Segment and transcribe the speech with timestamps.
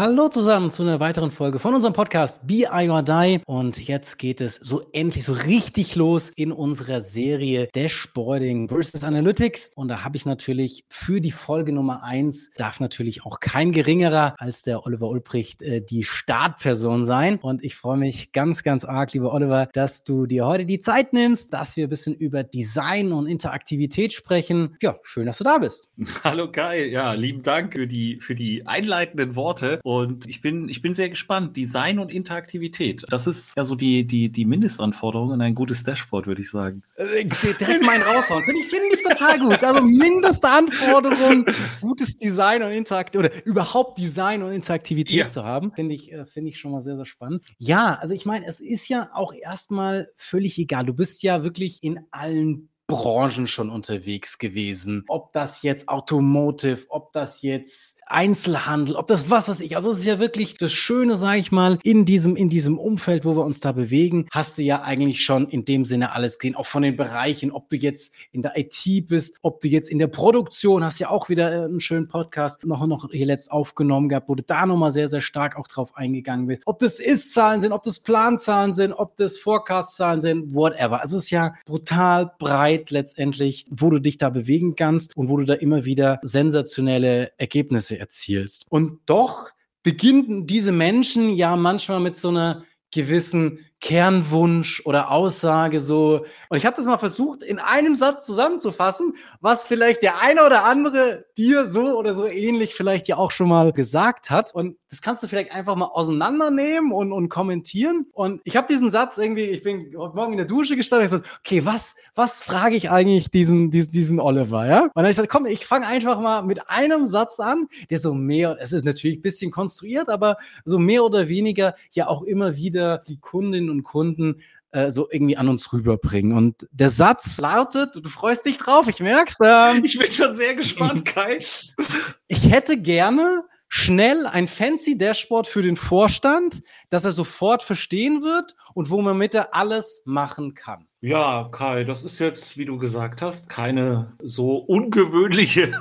[0.00, 3.40] Hallo zusammen zu einer weiteren Folge von unserem Podcast Be I or Die.
[3.46, 9.72] Und jetzt geht es so endlich so richtig los in unserer Serie Dashboarding versus Analytics.
[9.74, 14.36] Und da habe ich natürlich für die Folge Nummer eins darf natürlich auch kein geringerer
[14.38, 17.40] als der Oliver Ulbricht äh, die Startperson sein.
[17.40, 21.12] Und ich freue mich ganz, ganz arg, lieber Oliver, dass du dir heute die Zeit
[21.12, 24.76] nimmst, dass wir ein bisschen über Design und Interaktivität sprechen.
[24.80, 25.90] Ja, schön, dass du da bist.
[26.22, 29.80] Hallo Kai, ja, lieben Dank für die, für die einleitenden Worte.
[29.88, 31.56] Und ich bin, ich bin sehr gespannt.
[31.56, 33.06] Design und Interaktivität.
[33.08, 36.82] Das ist ja so die, die, die Mindestanforderung an ein gutes Dashboard, würde ich sagen.
[36.96, 38.44] Äh, direkt meinen raushauen.
[38.44, 39.64] Finde ich, finde ich total gut.
[39.64, 41.46] Also mindeste Anforderung,
[41.80, 45.26] gutes Design und Interaktivität oder überhaupt Design und Interaktivität ja.
[45.26, 47.46] zu haben, finde ich, äh, finde ich schon mal sehr, sehr spannend.
[47.56, 50.84] Ja, also ich meine, es ist ja auch erstmal völlig egal.
[50.84, 55.04] Du bist ja wirklich in allen Branchen schon unterwegs gewesen.
[55.08, 59.76] Ob das jetzt Automotive, ob das jetzt Einzelhandel, ob das was weiß ich.
[59.76, 63.24] Also es ist ja wirklich das Schöne, sage ich mal, in diesem, in diesem Umfeld,
[63.24, 66.56] wo wir uns da bewegen, hast du ja eigentlich schon in dem Sinne alles gesehen,
[66.56, 69.98] auch von den Bereichen, ob du jetzt in der IT bist, ob du jetzt in
[69.98, 74.08] der Produktion, hast ja auch wieder äh, einen schönen Podcast noch, noch hier letzt aufgenommen
[74.08, 76.62] gehabt, wo du da nochmal sehr, sehr stark auch drauf eingegangen bist.
[76.66, 81.00] Ob das Ist-Zahlen sind, ob das Planzahlen sind, ob das Forecast-Zahlen sind, whatever.
[81.02, 85.36] Also es ist ja brutal breit letztendlich, wo du dich da bewegen kannst und wo
[85.36, 88.66] du da immer wieder sensationelle Ergebnisse erzielst.
[88.68, 89.50] Und doch
[89.82, 96.24] beginnen diese Menschen ja manchmal mit so einer gewissen Kernwunsch oder Aussage so.
[96.48, 100.64] Und ich habe das mal versucht, in einem Satz zusammenzufassen, was vielleicht der eine oder
[100.64, 104.52] andere dir so oder so ähnlich vielleicht ja auch schon mal gesagt hat.
[104.52, 108.06] Und das kannst du vielleicht einfach mal auseinandernehmen und, und kommentieren.
[108.12, 111.22] Und ich habe diesen Satz irgendwie, ich bin heute Morgen in der Dusche gestanden und
[111.22, 114.82] gesagt, okay, was, was frage ich eigentlich diesen, diesen, diesen Oliver, ja?
[114.84, 118.00] Und dann habe ich gesagt, komm, ich fange einfach mal mit einem Satz an, der
[118.00, 122.22] so mehr, es ist natürlich ein bisschen konstruiert, aber so mehr oder weniger ja auch
[122.22, 126.36] immer wieder die Kundin Kundinnen und Kunden äh, so irgendwie an uns rüberbringen.
[126.36, 129.38] Und der Satz lautet, du freust dich drauf, ich merk's.
[129.42, 131.44] Ähm, ich bin schon sehr gespannt, Kai.
[132.28, 138.54] ich hätte gerne schnell ein fancy Dashboard für den Vorstand, das er sofort verstehen wird
[138.74, 140.88] und wo man mit er alles machen kann.
[141.00, 145.78] Ja, Kai, das ist jetzt, wie du gesagt hast, keine so ungewöhnliche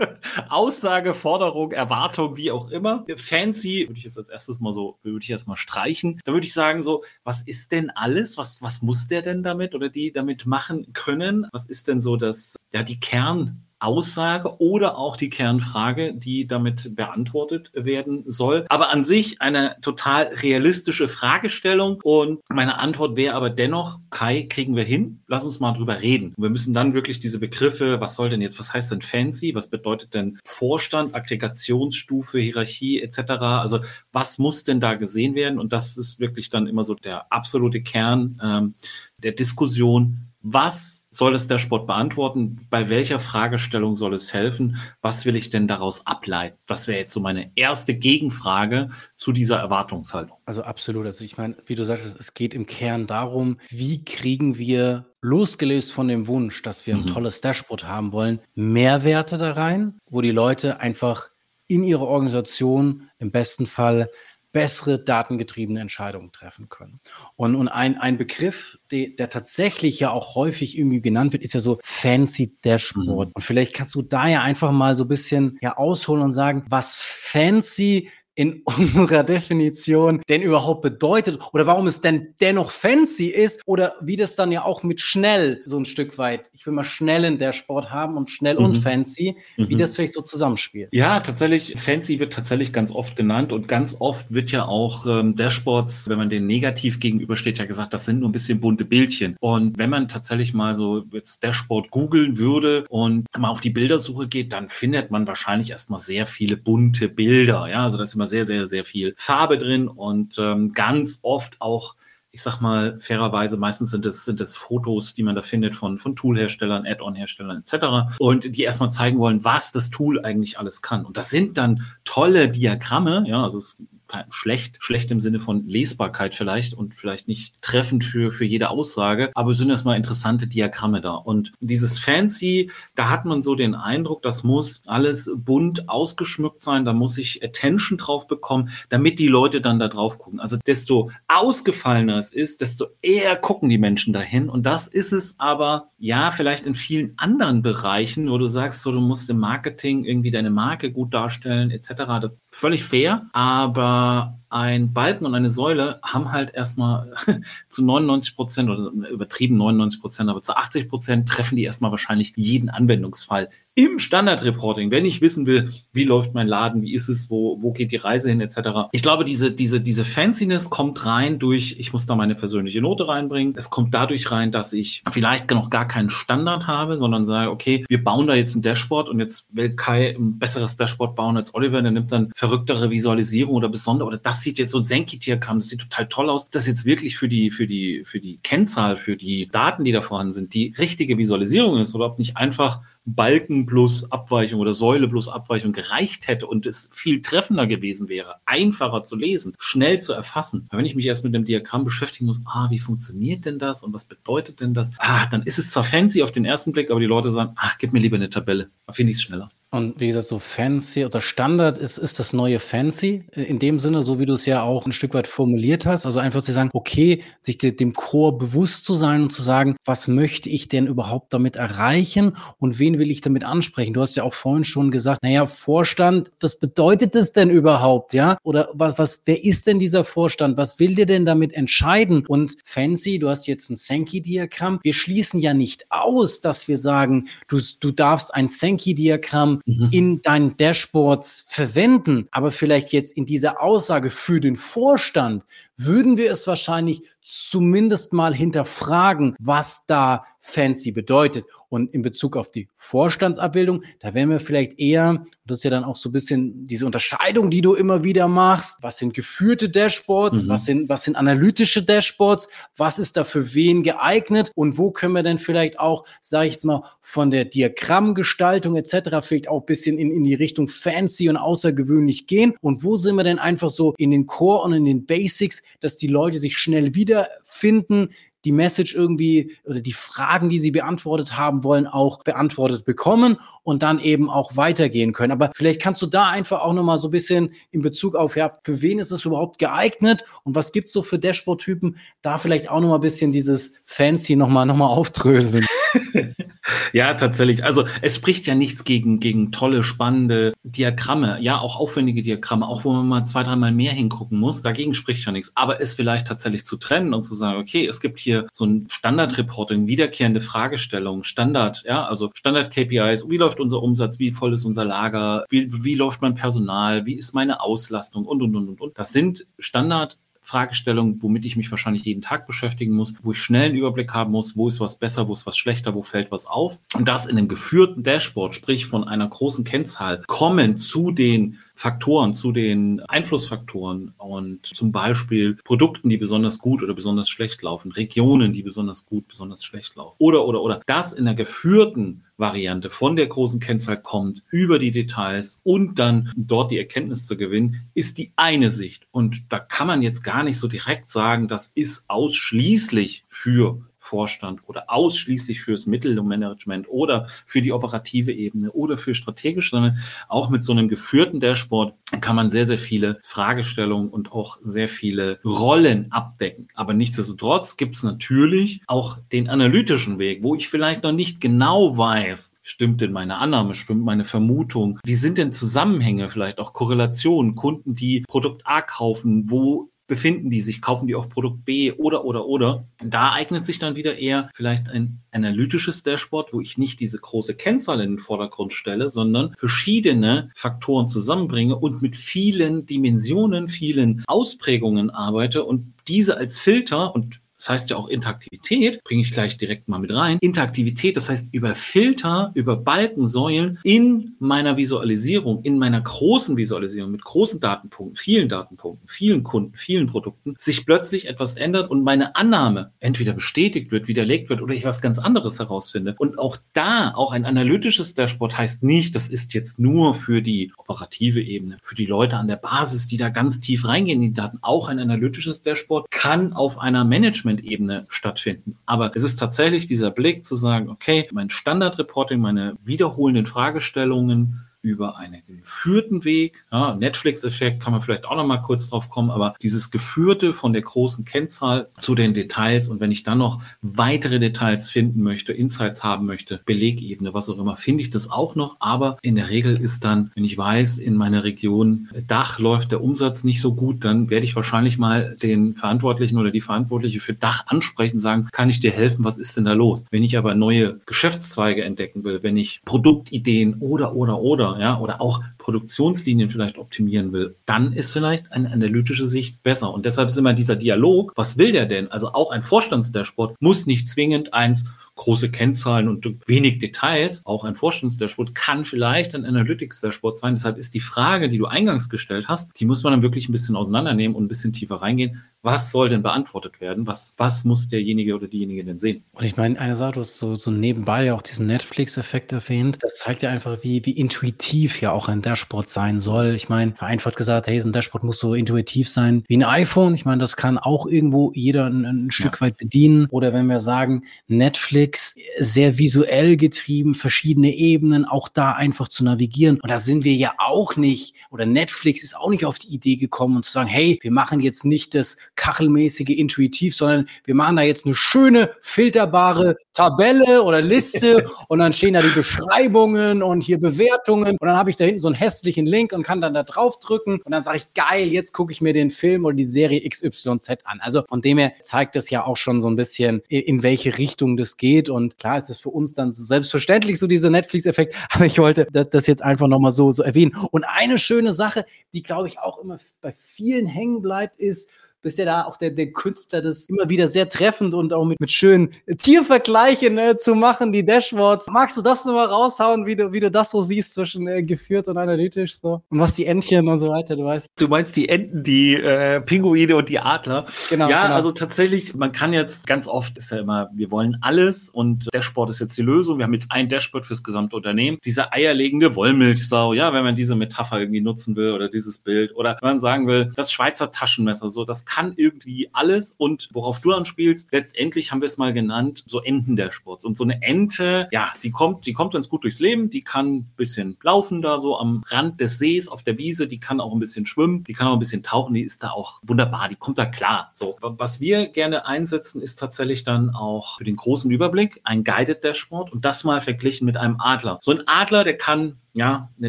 [0.48, 3.04] Aussage, Forderung, Erwartung, wie auch immer.
[3.16, 6.20] Fancy würde ich jetzt als erstes mal so, würde ich jetzt mal streichen.
[6.24, 8.36] Da würde ich sagen so, was ist denn alles?
[8.36, 11.48] Was, was muss der denn damit oder die damit machen können?
[11.50, 16.94] Was ist denn so das, ja, die Kern Aussage oder auch die Kernfrage, die damit
[16.94, 18.66] beantwortet werden soll.
[18.68, 24.76] Aber an sich eine total realistische Fragestellung und meine Antwort wäre aber dennoch, Kai, kriegen
[24.76, 25.22] wir hin?
[25.26, 26.34] Lass uns mal drüber reden.
[26.36, 29.54] wir müssen dann wirklich diese Begriffe, was soll denn jetzt, was heißt denn fancy?
[29.54, 33.20] Was bedeutet denn Vorstand, Aggregationsstufe, Hierarchie etc.?
[33.30, 33.80] Also
[34.12, 35.58] was muss denn da gesehen werden?
[35.58, 38.74] Und das ist wirklich dann immer so der absolute Kern ähm,
[39.18, 40.28] der Diskussion.
[40.42, 42.66] Was soll es der Sport beantworten?
[42.70, 44.76] Bei welcher Fragestellung soll es helfen?
[45.02, 46.56] Was will ich denn daraus ableiten?
[46.66, 50.36] Das wäre jetzt so meine erste Gegenfrage zu dieser Erwartungshaltung.
[50.44, 51.06] Also absolut.
[51.06, 55.92] Also ich meine, wie du sagst, es geht im Kern darum, wie kriegen wir losgelöst
[55.92, 57.06] von dem Wunsch, dass wir ein mhm.
[57.06, 61.30] tolles Dashboard haben wollen, Mehrwerte da rein, wo die Leute einfach
[61.66, 64.10] in ihrer Organisation im besten Fall
[64.52, 67.00] bessere datengetriebene Entscheidungen treffen können.
[67.36, 71.54] Und, und ein, ein Begriff, der, der tatsächlich ja auch häufig irgendwie genannt wird, ist
[71.54, 73.28] ja so Fancy Dashboard.
[73.28, 73.32] Mhm.
[73.34, 76.64] Und vielleicht kannst du da ja einfach mal so ein bisschen ja ausholen und sagen,
[76.68, 83.62] was Fancy in unserer Definition denn überhaupt bedeutet oder warum es denn dennoch fancy ist
[83.66, 86.84] oder wie das dann ja auch mit schnell so ein Stück weit, ich will mal
[86.84, 88.66] schnell in der Sport haben und schnell mhm.
[88.66, 89.68] und fancy, mhm.
[89.68, 90.88] wie das vielleicht so zusammenspielt.
[90.92, 95.34] Ja, tatsächlich, fancy wird tatsächlich ganz oft genannt und ganz oft wird ja auch ähm,
[95.34, 99.36] Dashboards, wenn man den negativ gegenübersteht, ja gesagt, das sind nur ein bisschen bunte Bildchen.
[99.40, 104.28] Und wenn man tatsächlich mal so jetzt Dashboard googeln würde und mal auf die Bildersuche
[104.28, 107.68] geht, dann findet man wahrscheinlich erstmal sehr viele bunte Bilder.
[107.68, 111.56] Ja, also das ist immer sehr, sehr, sehr viel Farbe drin und ähm, ganz oft
[111.60, 111.96] auch
[112.32, 115.98] ich sag mal fairerweise, meistens sind es, sind es Fotos, die man da findet von,
[115.98, 118.14] von Toolherstellern, Add-on-Herstellern etc.
[118.18, 121.04] Und die erstmal zeigen wollen, was das Tool eigentlich alles kann.
[121.04, 123.82] Und das sind dann tolle Diagramme, ja, also es
[124.30, 129.30] schlecht, schlecht im Sinne von Lesbarkeit vielleicht und vielleicht nicht treffend für, für jede Aussage,
[129.34, 131.14] aber sind erstmal interessante Diagramme da.
[131.14, 136.84] Und dieses Fancy, da hat man so den Eindruck, das muss alles bunt ausgeschmückt sein,
[136.84, 140.40] da muss ich Attention drauf bekommen, damit die Leute dann da drauf gucken.
[140.40, 144.48] Also desto ausgefallener es ist, desto eher gucken die Menschen dahin.
[144.48, 148.92] Und das ist es aber, ja, vielleicht in vielen anderen Bereichen, wo du sagst, so,
[148.92, 152.30] du musst im Marketing irgendwie deine Marke gut darstellen, etc.
[152.52, 157.14] Völlig fair, aber ein Balken und eine Säule haben halt erstmal
[157.68, 162.32] zu 99 Prozent oder übertrieben 99 Prozent, aber zu 80 Prozent treffen die erstmal wahrscheinlich
[162.36, 167.30] jeden Anwendungsfall im Standardreporting, wenn ich wissen will, wie läuft mein Laden, wie ist es,
[167.30, 168.90] wo, wo geht die Reise hin, etc.
[168.92, 173.06] Ich glaube, diese, diese, diese Fanciness kommt rein durch, ich muss da meine persönliche Note
[173.06, 173.54] reinbringen.
[173.56, 177.84] Es kommt dadurch rein, dass ich vielleicht noch gar keinen Standard habe, sondern sage, okay,
[177.88, 181.54] wir bauen da jetzt ein Dashboard und jetzt will Kai ein besseres Dashboard bauen als
[181.54, 185.60] Oliver, der nimmt dann verrücktere Visualisierung oder besondere, oder das sieht jetzt so ein Senki-Diagramm,
[185.60, 186.50] das sieht total toll aus.
[186.50, 190.02] Das jetzt wirklich für die, für die, für die Kennzahl, für die Daten, die da
[190.02, 192.80] vorhanden sind, die richtige Visualisierung ist oder ob nicht einfach
[193.14, 198.36] Balken plus Abweichung oder Säule plus Abweichung gereicht hätte und es viel treffender gewesen wäre,
[198.46, 200.66] einfacher zu lesen, schnell zu erfassen.
[200.68, 203.82] Aber wenn ich mich erst mit dem Diagramm beschäftigen muss, ah, wie funktioniert denn das
[203.82, 204.92] und was bedeutet denn das?
[204.98, 207.78] Ah, dann ist es zwar fancy auf den ersten Blick, aber die Leute sagen, ach,
[207.78, 208.70] gib mir lieber eine Tabelle.
[208.86, 209.50] Da finde ich es schneller.
[209.72, 213.24] Und wie gesagt, so fancy oder Standard ist, ist das neue fancy.
[213.32, 216.06] In dem Sinne, so wie du es ja auch ein Stück weit formuliert hast.
[216.06, 219.76] Also einfach zu sagen, okay, sich de, dem Chor bewusst zu sein und zu sagen,
[219.84, 223.94] was möchte ich denn überhaupt damit erreichen und wen will ich damit ansprechen?
[223.94, 228.12] Du hast ja auch vorhin schon gesagt, naja, Vorstand, was bedeutet das denn überhaupt?
[228.12, 228.38] Ja?
[228.44, 230.56] Oder was, was, wer ist denn dieser Vorstand?
[230.56, 232.24] Was will dir denn damit entscheiden?
[232.26, 234.78] Und fancy, du hast jetzt ein Sankey-Diagramm.
[234.82, 239.88] Wir schließen ja nicht aus, dass wir sagen, du, du darfst ein Sankey-Diagramm mhm.
[239.90, 242.28] in deinen Dashboards verwenden.
[242.30, 245.44] Aber vielleicht jetzt in dieser Aussage für den Vorstand
[245.76, 251.44] würden wir es wahrscheinlich zumindest mal hinterfragen, was da fancy bedeutet.
[251.68, 255.84] Und in Bezug auf die Vorstandsabbildung, da wären wir vielleicht eher, das ist ja dann
[255.84, 258.78] auch so ein bisschen diese Unterscheidung, die du immer wieder machst.
[258.82, 260.42] Was sind geführte Dashboards?
[260.42, 260.48] Mhm.
[260.48, 262.48] Was sind, was sind analytische Dashboards?
[262.76, 264.50] Was ist da für wen geeignet?
[264.56, 269.20] Und wo können wir denn vielleicht auch, sage ich jetzt mal, von der Diagrammgestaltung etc.
[269.22, 272.54] vielleicht auch ein bisschen in, in die Richtung fancy und außergewöhnlich gehen?
[272.60, 275.96] Und wo sind wir denn einfach so in den Core und in den Basics, dass
[275.96, 278.08] die Leute sich schnell wiederfinden,
[278.46, 283.82] die Message irgendwie oder die Fragen, die sie beantwortet haben wollen, auch beantwortet bekommen und
[283.82, 285.32] dann eben auch weitergehen können.
[285.32, 288.58] Aber vielleicht kannst du da einfach auch nochmal so ein bisschen in Bezug auf, ja,
[288.64, 292.70] für wen ist es überhaupt geeignet und was gibt es so für Dashboard-Typen, da vielleicht
[292.70, 295.66] auch nochmal ein bisschen dieses Fancy nochmal noch mal aufdröseln.
[296.92, 297.64] ja, tatsächlich.
[297.64, 302.84] Also es spricht ja nichts gegen, gegen tolle, spannende Diagramme, ja, auch aufwendige Diagramme, auch
[302.84, 304.62] wo man mal zwei, dreimal mehr hingucken muss.
[304.62, 305.52] Dagegen spricht ja nichts.
[305.54, 308.86] Aber es vielleicht tatsächlich zu trennen und zu sagen, okay, es gibt hier so ein
[308.90, 314.84] Standard-Reporting, wiederkehrende Fragestellungen, Standard, ja, also Standard-KPIs, wie läuft unser Umsatz, wie voll ist unser
[314.84, 318.98] Lager, wie, wie läuft mein Personal, wie ist meine Auslastung und, und, und, und, und.
[318.98, 320.18] Das sind Standard-
[320.50, 324.32] Fragestellung, womit ich mich wahrscheinlich jeden Tag beschäftigen muss, wo ich schnell einen Überblick haben
[324.32, 326.80] muss, wo ist was besser, wo ist was schlechter, wo fällt was auf.
[326.94, 332.34] Und das in einem geführten Dashboard, sprich von einer großen Kennzahl, kommen zu den Faktoren,
[332.34, 338.52] zu den Einflussfaktoren und zum Beispiel Produkten, die besonders gut oder besonders schlecht laufen, Regionen,
[338.52, 340.14] die besonders gut, besonders schlecht laufen.
[340.18, 340.82] Oder, oder, oder.
[340.84, 346.30] Das in der geführten Variante von der großen Kennzahl kommt über die Details und dann
[346.36, 349.06] dort die Erkenntnis zu gewinnen, ist die eine Sicht.
[349.10, 354.60] Und da kann man jetzt gar nicht so direkt sagen, das ist ausschließlich für Vorstand
[354.66, 360.64] oder ausschließlich fürs Mittelmanagement oder für die operative Ebene oder für strategisch, sondern auch mit
[360.64, 366.10] so einem geführten Dashboard kann man sehr, sehr viele Fragestellungen und auch sehr viele Rollen
[366.10, 366.68] abdecken.
[366.74, 371.96] Aber nichtsdestotrotz gibt es natürlich auch den analytischen Weg, wo ich vielleicht noch nicht genau
[371.96, 373.74] weiß, Stimmt denn meine Annahme?
[373.74, 375.00] Stimmt meine Vermutung?
[375.04, 377.56] Wie sind denn Zusammenhänge, vielleicht auch Korrelationen?
[377.56, 382.24] Kunden, die Produkt A kaufen, wo befinden die sich, kaufen die auf Produkt B oder,
[382.24, 382.84] oder, oder.
[382.98, 387.54] Da eignet sich dann wieder eher vielleicht ein analytisches Dashboard, wo ich nicht diese große
[387.54, 395.10] Kennzahl in den Vordergrund stelle, sondern verschiedene Faktoren zusammenbringe und mit vielen Dimensionen, vielen Ausprägungen
[395.10, 399.86] arbeite und diese als Filter und Das heißt ja auch Interaktivität, bringe ich gleich direkt
[399.86, 400.38] mal mit rein.
[400.40, 407.22] Interaktivität, das heißt über Filter, über Balkensäulen in meiner Visualisierung, in meiner großen Visualisierung mit
[407.22, 412.92] großen Datenpunkten, vielen Datenpunkten, vielen Kunden, vielen Produkten, sich plötzlich etwas ändert und meine Annahme
[412.98, 416.14] entweder bestätigt wird, widerlegt wird oder ich was ganz anderes herausfinde.
[416.16, 420.72] Und auch da, auch ein analytisches Dashboard heißt nicht, das ist jetzt nur für die
[420.78, 424.34] operative Ebene, für die Leute an der Basis, die da ganz tief reingehen in die
[424.34, 424.60] Daten.
[424.62, 427.04] Auch ein analytisches Dashboard kann auf einer
[427.50, 428.78] Management-Ebene stattfinden.
[428.86, 435.16] Aber es ist tatsächlich dieser Blick zu sagen, okay, mein Standard-Reporting, meine wiederholenden Fragestellungen, über
[435.18, 436.64] einen geführten Weg.
[436.72, 440.72] Ja, Netflix-Effekt kann man vielleicht auch noch mal kurz drauf kommen, aber dieses geführte von
[440.72, 445.52] der großen Kennzahl zu den Details und wenn ich dann noch weitere Details finden möchte,
[445.52, 448.76] Insights haben möchte, Belegebene, was auch immer, finde ich das auch noch.
[448.80, 453.02] Aber in der Regel ist dann, wenn ich weiß, in meiner Region Dach läuft der
[453.02, 457.34] Umsatz nicht so gut, dann werde ich wahrscheinlich mal den Verantwortlichen oder die Verantwortliche für
[457.34, 460.04] Dach ansprechen, sagen, kann ich dir helfen, was ist denn da los?
[460.10, 465.20] Wenn ich aber neue Geschäftszweige entdecken will, wenn ich Produktideen oder, oder, oder ja, oder
[465.20, 469.92] auch Produktionslinien vielleicht optimieren will, dann ist vielleicht eine analytische Sicht besser.
[469.92, 472.10] Und deshalb ist immer dieser Dialog, was will der denn?
[472.10, 474.86] Also auch ein Vorstandsdashboard muss nicht zwingend eins
[475.20, 477.42] große Kennzahlen und wenig Details.
[477.44, 480.54] Auch ein Vorstandsdashboard kann vielleicht ein Analytics-Dashboard sein.
[480.54, 483.52] Deshalb ist die Frage, die du eingangs gestellt hast, die muss man dann wirklich ein
[483.52, 487.06] bisschen auseinandernehmen und ein bisschen tiefer reingehen was soll denn beantwortet werden?
[487.06, 489.24] Was, was muss derjenige oder diejenige denn sehen?
[489.32, 492.98] Und ich meine, eine Sache, du hast so, so nebenbei auch diesen Netflix-Effekt erwähnt.
[493.00, 496.54] Das zeigt ja einfach, wie, wie intuitiv ja auch ein Dashboard sein soll.
[496.54, 500.14] Ich meine, vereinfacht gesagt, hey, so ein Dashboard muss so intuitiv sein wie ein iPhone.
[500.14, 502.60] Ich meine, das kann auch irgendwo jeder ein, ein Stück ja.
[502.62, 503.26] weit bedienen.
[503.30, 509.80] Oder wenn wir sagen, Netflix sehr visuell getrieben, verschiedene Ebenen, auch da einfach zu navigieren.
[509.80, 513.16] Und da sind wir ja auch nicht, oder Netflix ist auch nicht auf die Idee
[513.16, 517.76] gekommen und zu sagen, hey, wir machen jetzt nicht das kachelmäßige intuitiv, sondern wir machen
[517.76, 523.62] da jetzt eine schöne, filterbare Tabelle oder Liste und dann stehen da die Beschreibungen und
[523.62, 526.54] hier Bewertungen und dann habe ich da hinten so einen hässlichen Link und kann dann
[526.54, 529.56] da drauf drücken und dann sage ich, geil, jetzt gucke ich mir den Film oder
[529.56, 531.00] die Serie XYZ an.
[531.00, 534.56] Also von dem her zeigt das ja auch schon so ein bisschen, in welche Richtung
[534.56, 538.58] das geht und klar ist es für uns dann selbstverständlich so dieser Netflix-Effekt, aber ich
[538.58, 540.56] wollte das, jetzt einfach nochmal so, so erwähnen.
[540.70, 544.90] Und eine schöne Sache, die glaube ich auch immer bei vielen hängen bleibt, ist,
[545.22, 548.40] bist ja da auch der, der Künstler, das immer wieder sehr treffend und auch mit,
[548.40, 551.68] mit schönen Tiervergleichen äh, zu machen, die Dashboards.
[551.68, 555.08] Magst du das nochmal raushauen, wie du, wie du das so siehst zwischen äh, geführt
[555.08, 556.02] und analytisch so?
[556.08, 557.68] Und was die Entchen und so weiter, du weißt.
[557.76, 560.66] Du meinst die Enten, die äh, Pinguine und die Adler.
[560.88, 561.08] Genau.
[561.08, 561.34] Ja, genau.
[561.34, 565.70] also tatsächlich, man kann jetzt ganz oft, ist ja immer, wir wollen alles und Dashboard
[565.70, 566.38] ist jetzt die Lösung.
[566.38, 568.18] Wir haben jetzt ein Dashboard fürs gesamte Unternehmen.
[568.24, 572.76] Diese eierlegende Wollmilchsau, ja, wenn man diese Metapher irgendwie nutzen will oder dieses Bild oder
[572.80, 577.12] wenn man sagen will, das Schweizer Taschenmesser, so, das kann irgendwie alles und worauf du
[577.12, 580.24] anspielst, letztendlich haben wir es mal genannt, so Enten der Sports.
[580.24, 583.56] Und so eine Ente, ja, die kommt, die kommt ganz gut durchs Leben, die kann
[583.56, 587.12] ein bisschen laufen da so am Rand des Sees auf der Wiese, die kann auch
[587.12, 589.96] ein bisschen schwimmen, die kann auch ein bisschen tauchen, die ist da auch wunderbar, die
[589.96, 590.70] kommt da klar.
[590.74, 595.64] So, was wir gerne einsetzen, ist tatsächlich dann auch für den großen Überblick ein Guided
[595.64, 597.80] Dashboard und das mal verglichen mit einem Adler.
[597.82, 599.68] So ein Adler, der kann ja, ne,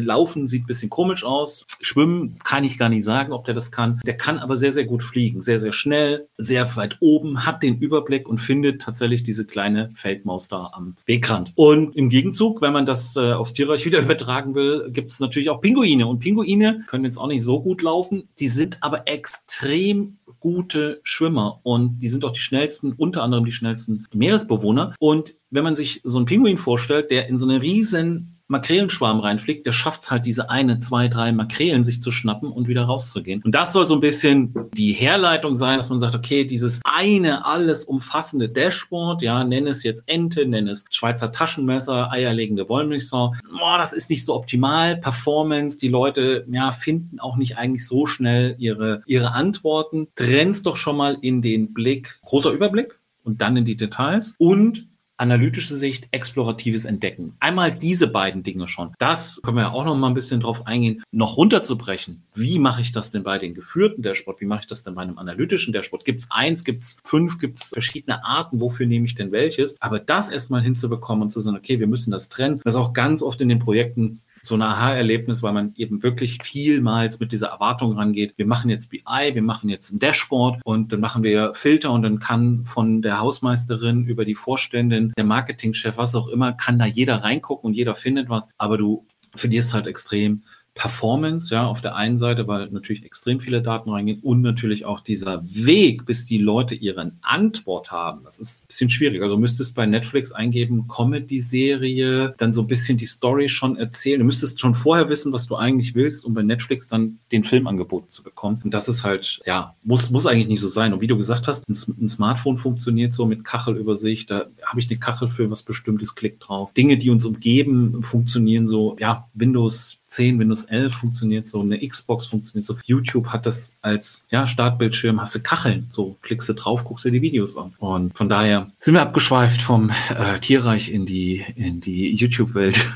[0.00, 1.66] Laufen sieht ein bisschen komisch aus.
[1.80, 4.00] Schwimmen kann ich gar nicht sagen, ob der das kann.
[4.06, 5.40] Der kann aber sehr, sehr gut fliegen.
[5.40, 10.48] Sehr, sehr schnell, sehr weit oben, hat den Überblick und findet tatsächlich diese kleine Feldmaus
[10.48, 11.52] da am Wegrand.
[11.54, 15.50] Und im Gegenzug, wenn man das äh, aufs Tierreich wieder übertragen will, gibt es natürlich
[15.50, 16.06] auch Pinguine.
[16.06, 18.28] Und Pinguine können jetzt auch nicht so gut laufen.
[18.38, 23.52] Die sind aber extrem gute Schwimmer und die sind auch die schnellsten, unter anderem die
[23.52, 24.94] schnellsten Meeresbewohner.
[24.98, 29.66] Und wenn man sich so einen Pinguin vorstellt, der in so eine riesen Makrelenschwarm reinfliegt,
[29.66, 33.42] der schafft es halt, diese eine, zwei, drei Makrelen sich zu schnappen und wieder rauszugehen.
[33.42, 37.44] Und das soll so ein bisschen die Herleitung sein, dass man sagt, okay, dieses eine
[37.44, 43.78] alles umfassende Dashboard, ja, nenne es jetzt Ente, nenne es Schweizer Taschenmesser, eierlegende Wollmilchsau, boah,
[43.78, 44.96] das ist nicht so optimal.
[44.98, 50.08] Performance, die Leute, ja, finden auch nicht eigentlich so schnell ihre, ihre Antworten.
[50.14, 54.91] Trenn's doch schon mal in den Blick, großer Überblick und dann in die Details und
[55.22, 57.36] analytische Sicht, exploratives Entdecken.
[57.38, 58.90] Einmal diese beiden Dinge schon.
[58.98, 62.24] Das können wir ja auch noch mal ein bisschen drauf eingehen, noch runterzubrechen.
[62.34, 64.40] Wie mache ich das denn bei den geführten Dashboard?
[64.40, 66.04] Wie mache ich das denn bei einem analytischen Dashboard?
[66.04, 68.60] Gibt es eins, gibt es fünf, gibt es verschiedene Arten?
[68.60, 69.80] Wofür nehme ich denn welches?
[69.80, 72.60] Aber das erstmal hinzubekommen und zu sagen, okay, wir müssen das trennen.
[72.64, 76.38] Das ist auch ganz oft in den Projekten so ein Aha-Erlebnis, weil man eben wirklich
[76.42, 78.34] vielmals mit dieser Erwartung rangeht.
[78.36, 82.02] Wir machen jetzt BI, wir machen jetzt ein Dashboard und dann machen wir Filter und
[82.02, 86.86] dann kann von der Hausmeisterin über die Vorständin, der Marketingchef, was auch immer, kann da
[86.86, 88.48] jeder reingucken und jeder findet was.
[88.58, 90.42] Aber du verlierst halt extrem
[90.74, 95.00] Performance, ja, auf der einen Seite, weil natürlich extrem viele Daten reingehen und natürlich auch
[95.00, 98.24] dieser Weg, bis die Leute ihren Antwort haben.
[98.24, 99.22] Das ist ein bisschen schwierig.
[99.22, 104.20] Also müsstest bei Netflix eingeben, Comedy-Serie, dann so ein bisschen die Story schon erzählen.
[104.20, 107.66] Du müsstest schon vorher wissen, was du eigentlich willst, um bei Netflix dann den Film
[107.66, 108.60] angeboten zu bekommen.
[108.64, 110.94] Und das ist halt, ja, muss, muss eigentlich nicht so sein.
[110.94, 114.30] Und wie du gesagt hast, ein, ein Smartphone funktioniert so mit Kachelübersicht.
[114.30, 116.72] Da habe ich eine Kachel für was Bestimmtes, klick drauf.
[116.72, 122.26] Dinge, die uns umgeben, funktionieren so, ja, Windows 10, Windows 11 funktioniert so, eine Xbox
[122.26, 122.76] funktioniert so.
[122.84, 127.10] YouTube hat das als ja, Startbildschirm, hast du Kacheln, so klickst du drauf, guckst dir
[127.10, 127.72] die Videos an.
[127.78, 132.86] Und von daher sind wir abgeschweift vom äh, Tierreich in die, in die YouTube-Welt.